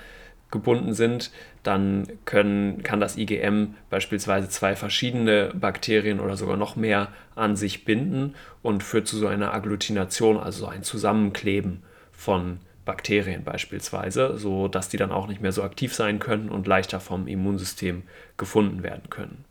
gebunden 0.51 0.93
sind, 0.93 1.31
dann 1.63 2.07
können, 2.25 2.83
kann 2.83 2.99
das 2.99 3.15
IgM 3.15 3.75
beispielsweise 3.89 4.49
zwei 4.49 4.75
verschiedene 4.75 5.51
Bakterien 5.55 6.19
oder 6.19 6.35
sogar 6.35 6.57
noch 6.57 6.75
mehr 6.75 7.07
an 7.35 7.55
sich 7.55 7.85
binden 7.85 8.35
und 8.61 8.83
führt 8.83 9.07
zu 9.07 9.17
so 9.17 9.27
einer 9.27 9.53
Agglutination, 9.53 10.37
also 10.37 10.65
so 10.65 10.67
ein 10.67 10.83
Zusammenkleben 10.83 11.83
von 12.11 12.59
Bakterien 12.83 13.45
beispielsweise, 13.45 14.37
sodass 14.37 14.89
die 14.89 14.97
dann 14.97 15.13
auch 15.13 15.27
nicht 15.27 15.41
mehr 15.41 15.53
so 15.53 15.63
aktiv 15.63 15.95
sein 15.95 16.19
können 16.19 16.49
und 16.49 16.67
leichter 16.67 16.99
vom 16.99 17.27
Immunsystem 17.27 18.03
gefunden 18.35 18.83
werden 18.83 19.09
können 19.09 19.45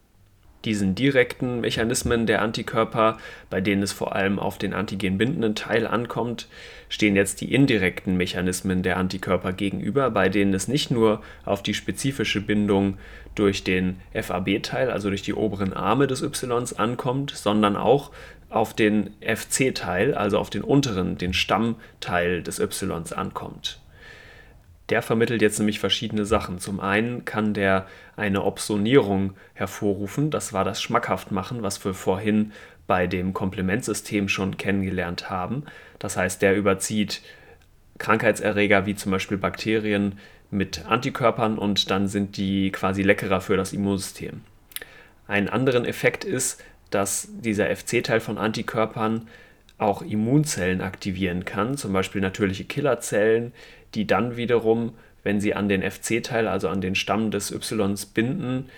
diesen 0.65 0.95
direkten 0.95 1.61
Mechanismen 1.61 2.27
der 2.27 2.43
Antikörper, 2.43 3.19
bei 3.51 3.61
denen 3.61 3.83
es 3.83 3.93
vor 3.93 4.15
allem 4.15 4.39
auf 4.39 4.59
den 4.59 4.75
antigenbindenden 4.75 5.55
Teil 5.55 5.87
ankommt, 5.87 6.49
stehen 6.89 7.17
jetzt 7.17 7.41
die 7.41 7.53
indirekten 7.53 8.17
Mechanismen 8.17 8.83
der 8.83 8.97
Antikörper 8.97 9.53
gegenüber, 9.53 10.11
bei 10.11 10.29
denen 10.29 10.55
es 10.55 10.69
nicht 10.69 10.91
nur 10.91 11.23
auf 11.45 11.63
die 11.63 11.75
spezifische 11.75 12.41
Bindung 12.41 12.99
durch 13.35 13.65
den 13.65 14.01
FAB-Teil, 14.15 14.91
also 14.91 15.09
durch 15.09 15.23
die 15.23 15.35
oberen 15.35 15.73
Arme 15.73 16.07
des 16.07 16.23
Y 16.23 16.79
ankommt, 16.79 17.31
sondern 17.31 17.77
auch 17.77 18.11
auf 18.51 18.75
den 18.75 19.11
FC-Teil, 19.21 20.15
also 20.15 20.39
auf 20.39 20.51
den 20.51 20.63
unteren, 20.63 21.17
den 21.17 21.33
Stammteil 21.33 22.43
des 22.43 22.59
Y 22.59 23.13
ankommt. 23.13 23.82
Der 24.89 25.03
vermittelt 25.03 25.43
jetzt 25.43 25.59
nämlich 25.59 25.81
verschiedene 25.81 26.25
Sachen. 26.25 26.59
Zum 26.59 26.81
einen 26.81 27.25
kann 27.25 27.55
der 27.55 27.87
eine 28.17 28.45
Opsonierung 28.45 29.35
hervorrufen, 29.55 30.31
das 30.31 30.53
war 30.53 30.65
das 30.65 30.83
Schmackhaftmachen, 30.83 31.63
was 31.63 31.85
wir 31.85 31.95
vorhin 31.95 32.53
bei 32.87 33.07
dem 33.07 33.33
Komplementsystem 33.33 34.29
schon 34.29 34.57
kennengelernt 34.57 35.31
haben. 35.31 35.65
Das 35.99 36.17
heißt, 36.17 36.43
der 36.43 36.57
überzieht 36.57 37.23
Krankheitserreger 37.99 38.87
wie 38.87 38.97
zum 38.97 39.13
Beispiel 39.13 39.39
Bakterien 39.39 40.19
mit 40.51 40.85
Antikörpern 40.85 41.59
und 41.59 41.91
dann 41.91 42.09
sind 42.09 42.37
die 42.37 42.71
quasi 42.73 43.03
leckerer 43.03 43.41
für 43.41 43.57
das 43.57 43.73
Immunsystem. 43.73 44.43
Ein 45.27 45.49
anderen 45.49 45.85
Effekt 45.85 46.25
ist, 46.25 46.63
dass 46.91 47.29
dieser 47.31 47.75
FC-Teil 47.75 48.21
von 48.21 48.37
Antikörpern 48.37 49.29
auch 49.79 50.03
Immunzellen 50.03 50.81
aktivieren 50.81 51.45
kann, 51.45 51.77
zum 51.77 51.93
Beispiel 51.93 52.21
natürliche 52.21 52.65
Killerzellen, 52.65 53.53
die 53.95 54.07
dann 54.07 54.37
wiederum, 54.37 54.95
wenn 55.23 55.41
sie 55.41 55.55
an 55.55 55.69
den 55.69 55.83
FC-Teil, 55.83 56.49
also 56.49 56.69
an 56.69 56.81
den 56.81 56.95
Stamm 56.95 57.31
des 57.31 57.51
Ys 57.51 58.07
binden, 58.07 58.69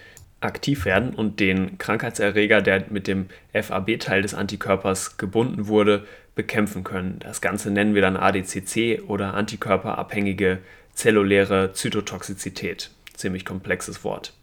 aktiv 0.40 0.84
werden 0.84 1.14
und 1.14 1.40
den 1.40 1.78
Krankheitserreger, 1.78 2.60
der 2.60 2.84
mit 2.90 3.06
dem 3.06 3.26
FAB-Teil 3.54 4.22
des 4.22 4.34
Antikörpers 4.34 5.16
gebunden 5.16 5.66
wurde, 5.68 6.06
bekämpfen 6.34 6.84
können. 6.84 7.18
Das 7.20 7.40
Ganze 7.40 7.70
nennen 7.70 7.94
wir 7.94 8.02
dann 8.02 8.16
ADCC 8.16 9.02
oder 9.06 9.34
antikörperabhängige 9.34 10.58
zelluläre 10.92 11.72
Zytotoxizität. 11.72 12.90
Ziemlich 13.14 13.44
komplexes 13.44 14.04
Wort. 14.04 14.34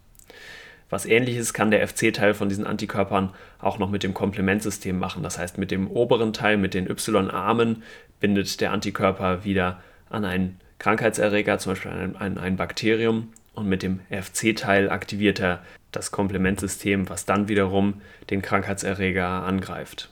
Was 0.91 1.07
ähnliches 1.07 1.53
kann 1.53 1.71
der 1.71 1.87
FC-Teil 1.87 2.35
von 2.35 2.49
diesen 2.49 2.67
Antikörpern 2.67 3.33
auch 3.59 3.79
noch 3.79 3.89
mit 3.89 4.03
dem 4.03 4.13
Komplementsystem 4.13 4.99
machen. 4.99 5.23
Das 5.23 5.39
heißt, 5.39 5.57
mit 5.57 5.71
dem 5.71 5.89
oberen 5.89 6.33
Teil, 6.33 6.57
mit 6.57 6.75
den 6.75 6.87
Y-Armen, 6.87 7.81
bindet 8.19 8.61
der 8.61 8.71
Antikörper 8.71 9.43
wieder 9.43 9.81
an 10.09 10.25
einen 10.25 10.59
Krankheitserreger, 10.77 11.57
zum 11.57 11.71
Beispiel 11.71 11.91
ein, 11.91 12.15
ein, 12.17 12.37
ein 12.37 12.57
Bakterium, 12.57 13.29
und 13.53 13.67
mit 13.67 13.83
dem 13.83 13.99
FC-Teil 14.09 14.89
aktiviert 14.89 15.39
er 15.39 15.61
das 15.91 16.11
Komplementsystem, 16.11 17.09
was 17.09 17.25
dann 17.25 17.47
wiederum 17.47 18.01
den 18.29 18.41
Krankheitserreger 18.41 19.27
angreift. 19.27 20.09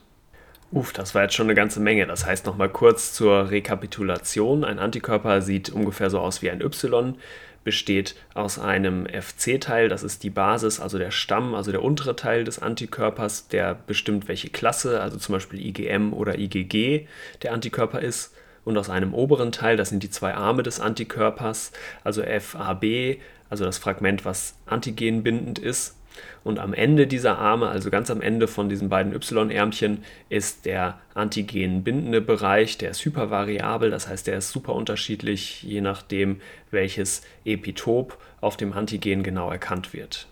Uff, 0.71 0.93
das 0.93 1.15
war 1.15 1.23
jetzt 1.23 1.33
schon 1.33 1.47
eine 1.47 1.55
ganze 1.55 1.79
Menge. 1.79 2.05
Das 2.05 2.25
heißt 2.25 2.45
nochmal 2.45 2.69
kurz 2.69 3.13
zur 3.13 3.49
Rekapitulation. 3.49 4.63
Ein 4.63 4.77
Antikörper 4.77 5.41
sieht 5.41 5.69
ungefähr 5.69 6.09
so 6.09 6.19
aus 6.19 6.41
wie 6.41 6.51
ein 6.51 6.61
Y, 6.61 7.15
besteht 7.63 8.15
aus 8.33 8.59
einem 8.59 9.05
FC-Teil, 9.05 9.89
das 9.89 10.03
ist 10.03 10.23
die 10.23 10.29
Basis, 10.29 10.79
also 10.79 10.97
der 10.97 11.11
Stamm, 11.11 11.53
also 11.53 11.71
der 11.71 11.83
untere 11.83 12.15
Teil 12.15 12.43
des 12.43 12.59
Antikörpers, 12.59 13.47
der 13.47 13.75
bestimmt, 13.75 14.27
welche 14.27 14.49
Klasse, 14.49 15.01
also 15.01 15.17
zum 15.17 15.33
Beispiel 15.33 15.65
IgM 15.65 16.13
oder 16.13 16.37
IgG 16.37 17.07
der 17.41 17.53
Antikörper 17.53 18.01
ist 18.01 18.33
und 18.65 18.77
aus 18.77 18.89
einem 18.89 19.13
oberen 19.13 19.51
Teil, 19.51 19.77
das 19.77 19.89
sind 19.89 20.03
die 20.03 20.09
zwei 20.09 20.33
Arme 20.33 20.63
des 20.63 20.79
Antikörpers, 20.79 21.71
also 22.03 22.23
FAB, 22.23 23.17
also 23.49 23.65
das 23.65 23.77
Fragment, 23.77 24.25
was 24.25 24.55
antigenbindend 24.65 25.59
ist. 25.59 25.95
Und 26.43 26.59
am 26.59 26.73
Ende 26.73 27.07
dieser 27.07 27.37
Arme, 27.37 27.67
also 27.67 27.89
ganz 27.89 28.09
am 28.09 28.21
Ende 28.21 28.47
von 28.47 28.69
diesen 28.69 28.89
beiden 28.89 29.13
Y-Ärmchen, 29.13 30.03
ist 30.29 30.65
der 30.65 30.99
antigenbindende 31.13 32.21
Bereich, 32.21 32.77
der 32.77 32.91
ist 32.91 33.03
hypervariabel, 33.05 33.91
das 33.91 34.07
heißt, 34.07 34.27
der 34.27 34.37
ist 34.37 34.49
super 34.49 34.73
unterschiedlich, 34.73 35.63
je 35.63 35.81
nachdem, 35.81 36.41
welches 36.71 37.21
Epitop 37.45 38.17
auf 38.41 38.57
dem 38.57 38.73
Antigen 38.73 39.23
genau 39.23 39.51
erkannt 39.51 39.93
wird. 39.93 40.27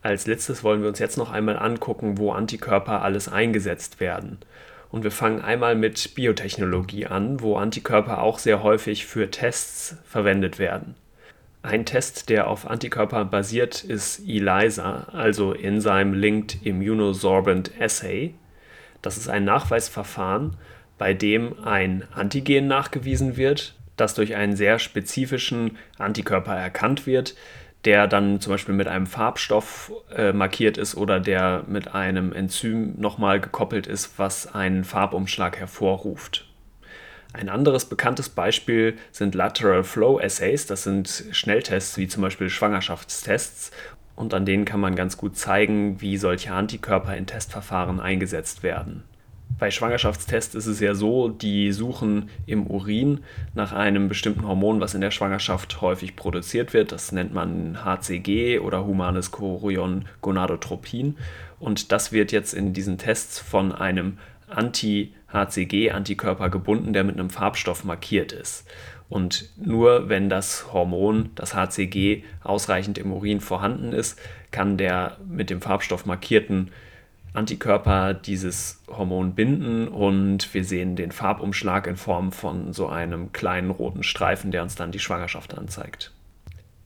Als 0.00 0.26
letztes 0.26 0.62
wollen 0.62 0.82
wir 0.82 0.88
uns 0.88 1.00
jetzt 1.00 1.18
noch 1.18 1.30
einmal 1.30 1.58
angucken, 1.58 2.18
wo 2.18 2.32
Antikörper 2.32 3.02
alles 3.02 3.28
eingesetzt 3.28 4.00
werden. 4.00 4.38
Und 4.90 5.02
wir 5.02 5.10
fangen 5.10 5.42
einmal 5.42 5.74
mit 5.74 6.14
Biotechnologie 6.14 7.06
an, 7.06 7.40
wo 7.40 7.56
Antikörper 7.56 8.22
auch 8.22 8.38
sehr 8.38 8.62
häufig 8.62 9.06
für 9.06 9.30
Tests 9.30 9.96
verwendet 10.04 10.58
werden. 10.58 10.94
Ein 11.62 11.84
Test, 11.84 12.28
der 12.28 12.46
auf 12.46 12.70
Antikörper 12.70 13.24
basiert, 13.24 13.82
ist 13.82 14.20
ELISA, 14.20 15.08
also 15.12 15.52
Enzyme 15.52 16.16
Linked 16.16 16.64
Immunosorbent 16.64 17.72
Assay. 17.80 18.34
Das 19.02 19.16
ist 19.16 19.28
ein 19.28 19.44
Nachweisverfahren, 19.44 20.56
bei 20.98 21.14
dem 21.14 21.58
ein 21.64 22.04
Antigen 22.12 22.68
nachgewiesen 22.68 23.36
wird, 23.36 23.74
das 23.96 24.14
durch 24.14 24.36
einen 24.36 24.54
sehr 24.54 24.78
spezifischen 24.78 25.78
Antikörper 25.98 26.54
erkannt 26.54 27.06
wird, 27.06 27.34
der 27.84 28.06
dann 28.06 28.40
zum 28.40 28.52
Beispiel 28.52 28.74
mit 28.74 28.86
einem 28.86 29.06
Farbstoff 29.06 29.92
äh, 30.14 30.32
markiert 30.32 30.78
ist 30.78 30.96
oder 30.96 31.18
der 31.18 31.64
mit 31.66 31.94
einem 31.94 32.32
Enzym 32.32 32.94
nochmal 32.98 33.40
gekoppelt 33.40 33.86
ist, 33.86 34.18
was 34.18 34.52
einen 34.52 34.84
Farbumschlag 34.84 35.58
hervorruft. 35.58 36.47
Ein 37.32 37.48
anderes 37.48 37.84
bekanntes 37.84 38.28
Beispiel 38.28 38.96
sind 39.12 39.34
Lateral 39.34 39.84
Flow 39.84 40.18
Assays. 40.18 40.66
Das 40.66 40.84
sind 40.84 41.24
Schnelltests 41.30 41.98
wie 41.98 42.08
zum 42.08 42.22
Beispiel 42.22 42.48
Schwangerschaftstests. 42.48 43.70
Und 44.16 44.34
an 44.34 44.46
denen 44.46 44.64
kann 44.64 44.80
man 44.80 44.96
ganz 44.96 45.16
gut 45.16 45.36
zeigen, 45.36 46.00
wie 46.00 46.16
solche 46.16 46.52
Antikörper 46.52 47.16
in 47.16 47.26
Testverfahren 47.26 48.00
eingesetzt 48.00 48.62
werden. 48.62 49.04
Bei 49.58 49.70
Schwangerschaftstests 49.70 50.54
ist 50.54 50.66
es 50.66 50.80
ja 50.80 50.94
so, 50.94 51.28
die 51.28 51.72
suchen 51.72 52.28
im 52.46 52.66
Urin 52.66 53.20
nach 53.54 53.72
einem 53.72 54.08
bestimmten 54.08 54.46
Hormon, 54.46 54.80
was 54.80 54.94
in 54.94 55.00
der 55.00 55.10
Schwangerschaft 55.10 55.80
häufig 55.80 56.16
produziert 56.16 56.72
wird. 56.72 56.92
Das 56.92 57.12
nennt 57.12 57.34
man 57.34 57.84
HCG 57.84 58.60
oder 58.60 58.84
humanes 58.86 59.30
Chorion 59.30 60.04
Gonadotropin. 60.20 61.16
Und 61.58 61.92
das 61.92 62.12
wird 62.12 62.30
jetzt 62.30 62.54
in 62.54 62.72
diesen 62.72 62.98
Tests 62.98 63.40
von 63.40 63.72
einem 63.72 64.18
Anti-HCG-Antikörper 65.30 66.48
gebunden, 66.48 66.92
der 66.92 67.04
mit 67.04 67.18
einem 67.18 67.30
Farbstoff 67.30 67.84
markiert 67.84 68.32
ist. 68.32 68.66
Und 69.08 69.50
nur 69.56 70.08
wenn 70.08 70.28
das 70.28 70.72
Hormon, 70.72 71.30
das 71.34 71.54
HCG, 71.54 72.24
ausreichend 72.42 72.98
im 72.98 73.12
Urin 73.12 73.40
vorhanden 73.40 73.92
ist, 73.92 74.18
kann 74.50 74.76
der 74.76 75.16
mit 75.26 75.50
dem 75.50 75.62
Farbstoff 75.62 76.04
markierten 76.04 76.70
Antikörper 77.32 78.14
dieses 78.14 78.82
Hormon 78.88 79.34
binden 79.34 79.88
und 79.88 80.52
wir 80.54 80.64
sehen 80.64 80.96
den 80.96 81.12
Farbumschlag 81.12 81.86
in 81.86 81.96
Form 81.96 82.32
von 82.32 82.72
so 82.72 82.88
einem 82.88 83.32
kleinen 83.32 83.70
roten 83.70 84.02
Streifen, 84.02 84.50
der 84.50 84.62
uns 84.62 84.74
dann 84.74 84.92
die 84.92 84.98
Schwangerschaft 84.98 85.56
anzeigt. 85.56 86.12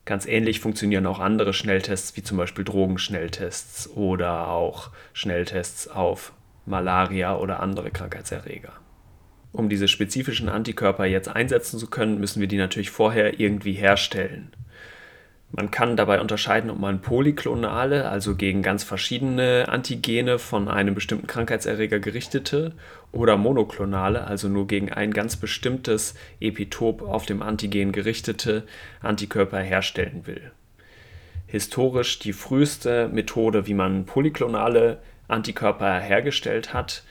Ganz 0.05 0.25
ähnlich 0.25 0.59
funktionieren 0.59 1.07
auch 1.07 1.19
andere 1.19 1.53
Schnelltests, 1.53 2.15
wie 2.17 2.23
zum 2.23 2.37
Beispiel 2.37 2.65
Drogenschnelltests 2.65 3.89
oder 3.89 4.49
auch 4.49 4.89
Schnelltests 5.13 5.87
auf 5.87 6.33
Malaria 6.65 7.37
oder 7.37 7.59
andere 7.61 7.91
Krankheitserreger. 7.91 8.73
Um 9.51 9.69
diese 9.69 9.87
spezifischen 9.87 10.49
Antikörper 10.49 11.05
jetzt 11.05 11.27
einsetzen 11.27 11.77
zu 11.79 11.87
können, 11.87 12.19
müssen 12.19 12.41
wir 12.41 12.47
die 12.47 12.57
natürlich 12.57 12.89
vorher 12.89 13.39
irgendwie 13.39 13.73
herstellen. 13.73 14.51
Man 15.55 15.69
kann 15.69 15.95
dabei 15.95 16.19
unterscheiden, 16.19 16.71
ob 16.71 16.79
man 16.79 17.01
polyklonale, 17.01 18.09
also 18.09 18.35
gegen 18.35 18.63
ganz 18.63 18.83
verschiedene 18.83 19.67
Antigene 19.69 20.39
von 20.39 20.67
einem 20.67 20.95
bestimmten 20.95 21.27
Krankheitserreger 21.27 21.99
gerichtete, 21.99 22.71
oder 23.11 23.37
monoklonale, 23.37 24.25
also 24.25 24.47
nur 24.47 24.65
gegen 24.65 24.91
ein 24.91 25.11
ganz 25.11 25.35
bestimmtes 25.35 26.15
Epitop 26.39 27.03
auf 27.03 27.27
dem 27.27 27.43
Antigen 27.43 27.91
gerichtete 27.91 28.63
Antikörper 29.01 29.59
herstellen 29.59 30.25
will. 30.25 30.51
Historisch 31.45 32.17
die 32.17 32.33
früheste 32.33 33.07
Methode, 33.09 33.67
wie 33.67 33.75
man 33.75 34.05
polyklonale 34.05 34.97
Antikörper 35.33 35.99
hergestellt 35.99 36.73
hat, 36.73 37.03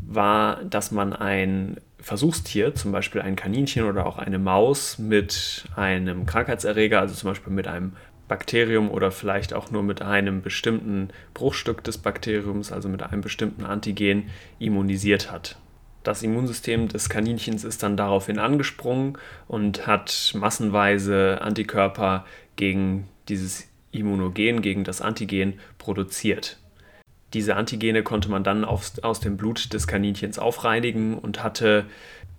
war, 0.00 0.62
dass 0.64 0.90
man 0.90 1.12
ein 1.12 1.76
Versuchstier, 1.98 2.74
zum 2.74 2.92
Beispiel 2.92 3.20
ein 3.20 3.36
Kaninchen 3.36 3.84
oder 3.84 4.06
auch 4.06 4.18
eine 4.18 4.38
Maus, 4.38 4.98
mit 4.98 5.64
einem 5.74 6.26
Krankheitserreger, 6.26 7.00
also 7.00 7.14
zum 7.14 7.30
Beispiel 7.30 7.52
mit 7.52 7.66
einem 7.66 7.92
Bakterium 8.28 8.90
oder 8.90 9.10
vielleicht 9.10 9.54
auch 9.54 9.70
nur 9.70 9.82
mit 9.82 10.02
einem 10.02 10.42
bestimmten 10.42 11.10
Bruchstück 11.34 11.84
des 11.84 11.98
Bakteriums, 11.98 12.72
also 12.72 12.88
mit 12.88 13.02
einem 13.02 13.20
bestimmten 13.20 13.64
Antigen, 13.64 14.30
immunisiert 14.58 15.30
hat. 15.30 15.56
Das 16.02 16.22
Immunsystem 16.22 16.88
des 16.88 17.08
Kaninchens 17.08 17.64
ist 17.64 17.82
dann 17.82 17.96
daraufhin 17.96 18.38
angesprungen 18.38 19.18
und 19.48 19.86
hat 19.86 20.32
massenweise 20.36 21.40
Antikörper 21.40 22.24
gegen 22.54 23.08
dieses 23.28 23.68
Immunogen, 23.90 24.62
gegen 24.62 24.84
das 24.84 25.00
Antigen 25.00 25.54
produziert. 25.78 26.58
Diese 27.36 27.54
Antigene 27.54 28.02
konnte 28.02 28.30
man 28.30 28.44
dann 28.44 28.64
aus, 28.64 28.98
aus 29.00 29.20
dem 29.20 29.36
Blut 29.36 29.74
des 29.74 29.86
Kaninchens 29.86 30.38
aufreinigen 30.38 31.18
und 31.18 31.44
hatte 31.44 31.84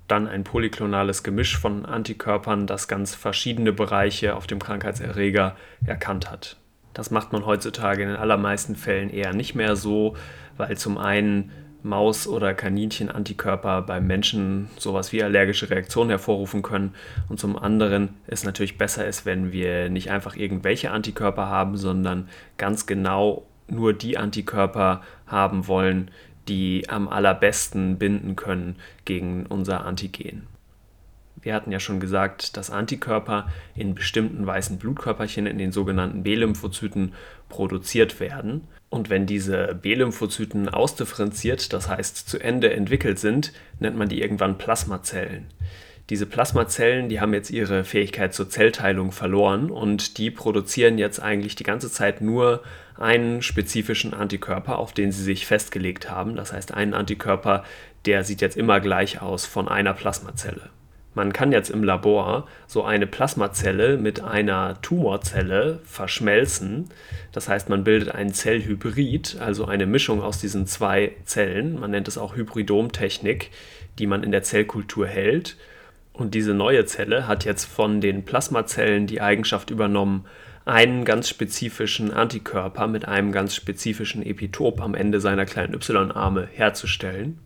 dann 0.07 0.27
ein 0.27 0.43
polyklonales 0.43 1.21
Gemisch 1.21 1.55
von 1.55 1.85
Antikörpern, 1.85 2.65
das 2.65 2.87
ganz 2.87 3.13
verschiedene 3.13 3.73
Bereiche 3.73 4.35
auf 4.35 4.47
dem 4.47 4.57
Krankheitserreger 4.57 5.55
erkannt 5.85 6.31
hat. 6.31 6.57
Das 6.95 7.11
macht 7.11 7.31
man 7.31 7.45
heutzutage 7.45 8.01
in 8.01 8.09
den 8.09 8.17
allermeisten 8.17 8.75
Fällen 8.75 9.11
eher 9.11 9.35
nicht 9.35 9.53
mehr 9.53 9.75
so, 9.75 10.17
weil 10.57 10.75
zum 10.77 10.97
einen 10.97 11.51
Maus- 11.83 12.27
oder 12.27 12.55
Kaninchen-Antikörper 12.55 13.83
beim 13.83 14.07
Menschen 14.07 14.67
sowas 14.79 15.13
wie 15.13 15.21
allergische 15.21 15.69
Reaktionen 15.69 16.09
hervorrufen 16.09 16.63
können 16.63 16.95
und 17.29 17.39
zum 17.39 17.55
anderen 17.55 18.15
es 18.25 18.43
natürlich 18.43 18.79
besser 18.79 19.05
ist, 19.05 19.27
wenn 19.27 19.51
wir 19.51 19.89
nicht 19.91 20.09
einfach 20.09 20.35
irgendwelche 20.35 20.89
Antikörper 20.89 21.45
haben, 21.45 21.77
sondern 21.77 22.29
ganz 22.57 22.87
genau 22.87 23.45
nur 23.67 23.93
die 23.93 24.17
Antikörper 24.17 25.01
haben 25.25 25.67
wollen, 25.67 26.11
die 26.47 26.89
am 26.89 27.07
allerbesten 27.07 27.97
binden 27.97 28.35
können 28.35 28.77
gegen 29.05 29.45
unser 29.45 29.85
Antigen. 29.85 30.47
Wir 31.41 31.53
hatten 31.53 31.71
ja 31.71 31.79
schon 31.79 31.99
gesagt, 31.99 32.57
dass 32.57 32.71
Antikörper 32.71 33.47
in 33.75 33.95
bestimmten 33.95 34.45
weißen 34.45 34.79
Blutkörperchen 34.79 35.45
in 35.45 35.57
den 35.57 35.71
sogenannten 35.71 36.23
B-Lymphozyten 36.23 37.13
produziert 37.47 38.19
werden. 38.19 38.67
Und 38.89 39.09
wenn 39.09 39.25
diese 39.25 39.75
B-Lymphozyten 39.75 40.67
ausdifferenziert, 40.69 41.73
das 41.73 41.89
heißt 41.89 42.27
zu 42.27 42.39
Ende 42.39 42.73
entwickelt 42.73 43.19
sind, 43.19 43.53
nennt 43.79 43.97
man 43.97 44.09
die 44.09 44.21
irgendwann 44.21 44.57
Plasmazellen. 44.57 45.45
Diese 46.09 46.25
Plasmazellen, 46.25 47.09
die 47.09 47.19
haben 47.19 47.33
jetzt 47.33 47.49
ihre 47.49 47.83
Fähigkeit 47.83 48.33
zur 48.33 48.49
Zellteilung 48.49 49.11
verloren 49.11 49.69
und 49.69 50.17
die 50.17 50.31
produzieren 50.31 50.97
jetzt 50.97 51.19
eigentlich 51.21 51.55
die 51.55 51.65
ganze 51.65 51.91
Zeit 51.91 52.21
nur 52.21 52.63
einen 52.97 53.41
spezifischen 53.41 54.13
Antikörper, 54.13 54.79
auf 54.79 54.93
den 54.93 55.11
sie 55.11 55.23
sich 55.23 55.45
festgelegt 55.45 56.09
haben. 56.09 56.37
Das 56.37 56.53
heißt, 56.53 56.73
einen 56.73 56.93
Antikörper, 56.93 57.65
der 58.05 58.23
sieht 58.23 58.39
jetzt 58.39 58.55
immer 58.55 58.79
gleich 58.79 59.21
aus 59.21 59.45
von 59.45 59.67
einer 59.67 59.93
Plasmazelle. 59.93 60.69
Man 61.13 61.33
kann 61.33 61.51
jetzt 61.51 61.71
im 61.71 61.83
Labor 61.83 62.47
so 62.67 62.83
eine 62.83 63.07
Plasmazelle 63.07 63.97
mit 63.97 64.23
einer 64.23 64.79
Tumorzelle 64.83 65.79
verschmelzen. 65.83 66.89
Das 67.31 67.49
heißt, 67.49 67.69
man 67.69 67.83
bildet 67.83 68.13
einen 68.13 68.33
Zellhybrid, 68.33 69.37
also 69.39 69.65
eine 69.65 69.87
Mischung 69.87 70.21
aus 70.21 70.39
diesen 70.39 70.67
zwei 70.67 71.13
Zellen. 71.25 71.79
Man 71.79 71.91
nennt 71.91 72.07
es 72.07 72.19
auch 72.19 72.35
Hybridomtechnik, 72.35 73.49
die 73.99 74.07
man 74.07 74.23
in 74.23 74.31
der 74.31 74.43
Zellkultur 74.43 75.07
hält. 75.07 75.57
Und 76.17 76.33
diese 76.33 76.55
neue 76.55 76.83
Zelle 76.85 77.27
hat 77.27 77.45
jetzt 77.45 77.65
von 77.65 78.01
den 78.01 78.25
Plasmazellen 78.25 79.05
die 79.05 79.21
Eigenschaft 79.21 79.69
übernommen, 79.69 80.25
einen 80.65 81.05
ganz 81.05 81.29
spezifischen 81.29 82.11
Antikörper 82.11 82.87
mit 82.87 83.07
einem 83.07 83.31
ganz 83.31 83.53
spezifischen 83.53 84.25
Epitop 84.25 84.81
am 84.81 84.95
Ende 84.95 85.21
seiner 85.21 85.45
kleinen 85.45 85.75
Y-Arme 85.75 86.47
herzustellen. 86.51 87.39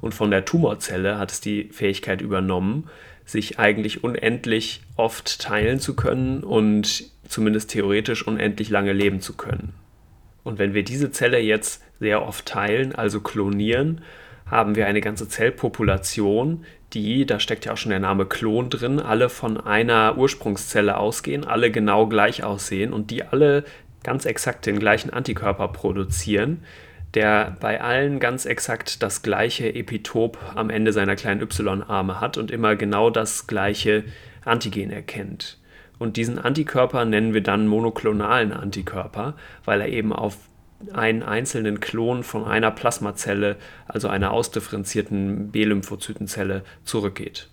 Und 0.00 0.14
von 0.14 0.32
der 0.32 0.44
Tumorzelle 0.44 1.16
hat 1.16 1.30
es 1.30 1.40
die 1.40 1.70
Fähigkeit 1.70 2.20
übernommen, 2.20 2.90
sich 3.24 3.60
eigentlich 3.60 4.02
unendlich 4.02 4.82
oft 4.96 5.40
teilen 5.40 5.78
zu 5.78 5.94
können 5.94 6.42
und 6.42 7.04
zumindest 7.28 7.70
theoretisch 7.70 8.26
unendlich 8.26 8.68
lange 8.68 8.92
leben 8.92 9.20
zu 9.20 9.36
können. 9.36 9.74
Und 10.42 10.58
wenn 10.58 10.74
wir 10.74 10.82
diese 10.82 11.12
Zelle 11.12 11.38
jetzt 11.38 11.84
sehr 12.00 12.26
oft 12.26 12.46
teilen, 12.46 12.94
also 12.94 13.20
klonieren, 13.20 14.00
haben 14.46 14.76
wir 14.76 14.86
eine 14.86 15.00
ganze 15.00 15.28
Zellpopulation, 15.28 16.64
die, 16.94 17.26
da 17.26 17.38
steckt 17.38 17.66
ja 17.66 17.72
auch 17.72 17.76
schon 17.76 17.90
der 17.90 18.00
Name 18.00 18.26
Klon 18.26 18.70
drin, 18.70 19.00
alle 19.00 19.28
von 19.28 19.58
einer 19.58 20.16
Ursprungszelle 20.16 20.96
ausgehen, 20.96 21.44
alle 21.44 21.70
genau 21.70 22.06
gleich 22.06 22.44
aussehen 22.44 22.92
und 22.92 23.10
die 23.10 23.24
alle 23.24 23.64
ganz 24.02 24.24
exakt 24.24 24.66
den 24.66 24.78
gleichen 24.78 25.10
Antikörper 25.10 25.68
produzieren, 25.68 26.62
der 27.14 27.56
bei 27.60 27.80
allen 27.80 28.20
ganz 28.20 28.46
exakt 28.46 29.02
das 29.02 29.22
gleiche 29.22 29.74
Epitop 29.74 30.38
am 30.54 30.70
Ende 30.70 30.92
seiner 30.92 31.16
kleinen 31.16 31.42
Y-Arme 31.42 32.20
hat 32.20 32.38
und 32.38 32.50
immer 32.50 32.76
genau 32.76 33.10
das 33.10 33.46
gleiche 33.46 34.04
Antigen 34.44 34.90
erkennt. 34.90 35.58
Und 35.98 36.16
diesen 36.16 36.38
Antikörper 36.38 37.04
nennen 37.04 37.34
wir 37.34 37.42
dann 37.42 37.66
monoklonalen 37.66 38.52
Antikörper, 38.52 39.34
weil 39.64 39.80
er 39.80 39.88
eben 39.88 40.12
auf 40.12 40.36
einen 40.92 41.22
einzelnen 41.22 41.80
Klon 41.80 42.22
von 42.22 42.44
einer 42.44 42.70
Plasmazelle, 42.70 43.56
also 43.86 44.08
einer 44.08 44.32
ausdifferenzierten 44.32 45.50
B-Lymphozytenzelle, 45.50 46.62
zurückgeht. 46.84 47.48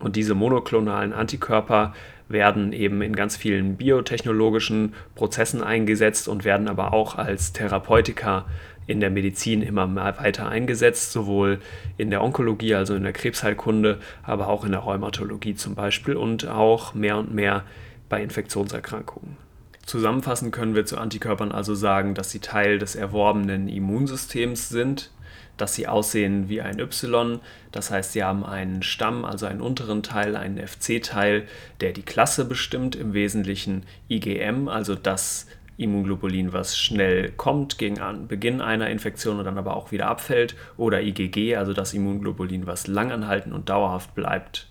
Und 0.00 0.16
diese 0.16 0.34
monoklonalen 0.34 1.12
Antikörper 1.12 1.92
werden 2.28 2.72
eben 2.72 3.02
in 3.02 3.16
ganz 3.16 3.36
vielen 3.36 3.76
biotechnologischen 3.76 4.94
Prozessen 5.14 5.62
eingesetzt 5.62 6.28
und 6.28 6.44
werden 6.44 6.68
aber 6.68 6.92
auch 6.92 7.16
als 7.16 7.52
Therapeutika 7.52 8.46
in 8.86 9.00
der 9.00 9.10
Medizin 9.10 9.62
immer 9.62 9.94
weiter 9.94 10.48
eingesetzt, 10.48 11.12
sowohl 11.12 11.60
in 11.96 12.10
der 12.10 12.22
Onkologie, 12.22 12.74
also 12.74 12.94
in 12.94 13.02
der 13.02 13.12
Krebsheilkunde, 13.12 13.98
aber 14.22 14.48
auch 14.48 14.64
in 14.64 14.72
der 14.72 14.80
Rheumatologie 14.80 15.54
zum 15.54 15.74
Beispiel 15.74 16.16
und 16.16 16.46
auch 16.46 16.94
mehr 16.94 17.18
und 17.18 17.34
mehr 17.34 17.64
bei 18.08 18.22
Infektionserkrankungen. 18.22 19.47
Zusammenfassend 19.88 20.52
können 20.52 20.74
wir 20.74 20.84
zu 20.84 20.98
Antikörpern 20.98 21.50
also 21.50 21.74
sagen, 21.74 22.12
dass 22.12 22.30
sie 22.30 22.40
Teil 22.40 22.78
des 22.78 22.94
erworbenen 22.94 23.68
Immunsystems 23.68 24.68
sind, 24.68 25.10
dass 25.56 25.76
sie 25.76 25.88
aussehen 25.88 26.50
wie 26.50 26.60
ein 26.60 26.78
Y, 26.78 27.40
das 27.72 27.90
heißt, 27.90 28.12
sie 28.12 28.22
haben 28.22 28.44
einen 28.44 28.82
Stamm, 28.82 29.24
also 29.24 29.46
einen 29.46 29.62
unteren 29.62 30.02
Teil, 30.02 30.36
einen 30.36 30.58
FC-Teil, 30.58 31.48
der 31.80 31.92
die 31.92 32.02
Klasse 32.02 32.44
bestimmt, 32.44 32.96
im 32.96 33.14
Wesentlichen 33.14 33.84
IgM, 34.10 34.68
also 34.68 34.94
das 34.94 35.46
Immunglobulin, 35.78 36.52
was 36.52 36.76
schnell 36.76 37.30
kommt 37.30 37.78
gegen 37.78 38.28
Beginn 38.28 38.60
einer 38.60 38.90
Infektion 38.90 39.38
und 39.38 39.46
dann 39.46 39.56
aber 39.56 39.74
auch 39.74 39.90
wieder 39.90 40.08
abfällt, 40.08 40.54
oder 40.76 41.00
IgG, 41.00 41.56
also 41.56 41.72
das 41.72 41.94
Immunglobulin, 41.94 42.66
was 42.66 42.88
langanhaltend 42.88 43.54
und 43.54 43.70
dauerhaft 43.70 44.14
bleibt. 44.14 44.68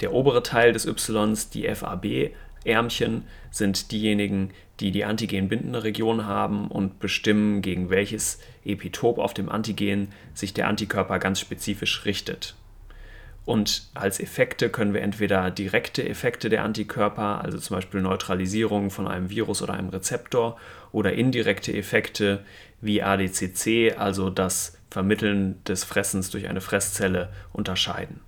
Der 0.00 0.14
obere 0.14 0.42
Teil 0.42 0.72
des 0.72 0.86
Ys, 0.86 1.50
die 1.50 1.68
FAB, 1.74 2.30
Ärmchen 2.66 3.24
sind 3.50 3.90
diejenigen, 3.92 4.50
die 4.80 4.90
die 4.90 5.04
antigenbindende 5.04 5.84
Region 5.84 6.26
haben 6.26 6.68
und 6.68 6.98
bestimmen, 6.98 7.62
gegen 7.62 7.88
welches 7.90 8.40
Epitop 8.64 9.18
auf 9.18 9.32
dem 9.32 9.48
Antigen 9.48 10.08
sich 10.34 10.52
der 10.52 10.68
Antikörper 10.68 11.18
ganz 11.18 11.40
spezifisch 11.40 12.04
richtet. 12.04 12.54
Und 13.46 13.86
als 13.94 14.18
Effekte 14.18 14.68
können 14.70 14.92
wir 14.92 15.02
entweder 15.02 15.52
direkte 15.52 16.06
Effekte 16.06 16.48
der 16.48 16.64
Antikörper, 16.64 17.42
also 17.42 17.58
zum 17.58 17.76
Beispiel 17.76 18.02
Neutralisierung 18.02 18.90
von 18.90 19.06
einem 19.06 19.30
Virus 19.30 19.62
oder 19.62 19.74
einem 19.74 19.88
Rezeptor, 19.88 20.56
oder 20.90 21.12
indirekte 21.12 21.72
Effekte 21.72 22.44
wie 22.80 23.02
ADCC, 23.02 23.94
also 23.96 24.30
das 24.30 24.76
Vermitteln 24.90 25.62
des 25.64 25.84
Fressens 25.84 26.30
durch 26.30 26.48
eine 26.48 26.60
Fresszelle, 26.60 27.32
unterscheiden. 27.52 28.25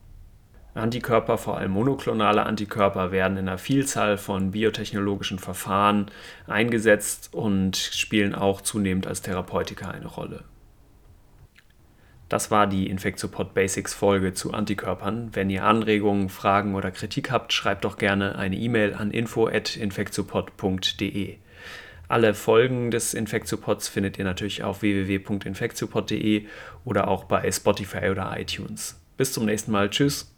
Antikörper, 0.74 1.38
vor 1.38 1.58
allem 1.58 1.72
monoklonale 1.72 2.44
Antikörper, 2.44 3.10
werden 3.10 3.36
in 3.36 3.48
einer 3.48 3.58
Vielzahl 3.58 4.16
von 4.16 4.52
biotechnologischen 4.52 5.38
Verfahren 5.38 6.10
eingesetzt 6.46 7.30
und 7.32 7.76
spielen 7.76 8.34
auch 8.34 8.60
zunehmend 8.60 9.06
als 9.06 9.22
Therapeutika 9.22 9.90
eine 9.90 10.06
Rolle. 10.06 10.44
Das 12.28 12.50
war 12.50 12.66
die 12.66 12.88
Infectiopod 12.88 13.54
Basics 13.54 13.94
Folge 13.94 14.34
zu 14.34 14.52
Antikörpern. 14.52 15.30
Wenn 15.32 15.48
ihr 15.48 15.64
Anregungen, 15.64 16.28
Fragen 16.28 16.74
oder 16.74 16.90
Kritik 16.90 17.30
habt, 17.30 17.54
schreibt 17.54 17.86
doch 17.86 17.96
gerne 17.96 18.36
eine 18.36 18.56
E-Mail 18.56 18.92
an 18.94 19.10
info@infectiopod.de. 19.10 21.36
Alle 22.08 22.34
Folgen 22.34 22.90
des 22.90 23.14
Infectiopods 23.14 23.88
findet 23.88 24.18
ihr 24.18 24.24
natürlich 24.24 24.62
auf 24.62 24.82
www.infectiopod.de 24.82 26.46
oder 26.84 27.08
auch 27.08 27.24
bei 27.24 27.50
Spotify 27.50 28.10
oder 28.10 28.38
iTunes. 28.38 29.00
Bis 29.16 29.32
zum 29.32 29.46
nächsten 29.46 29.72
Mal. 29.72 29.88
Tschüss. 29.90 30.37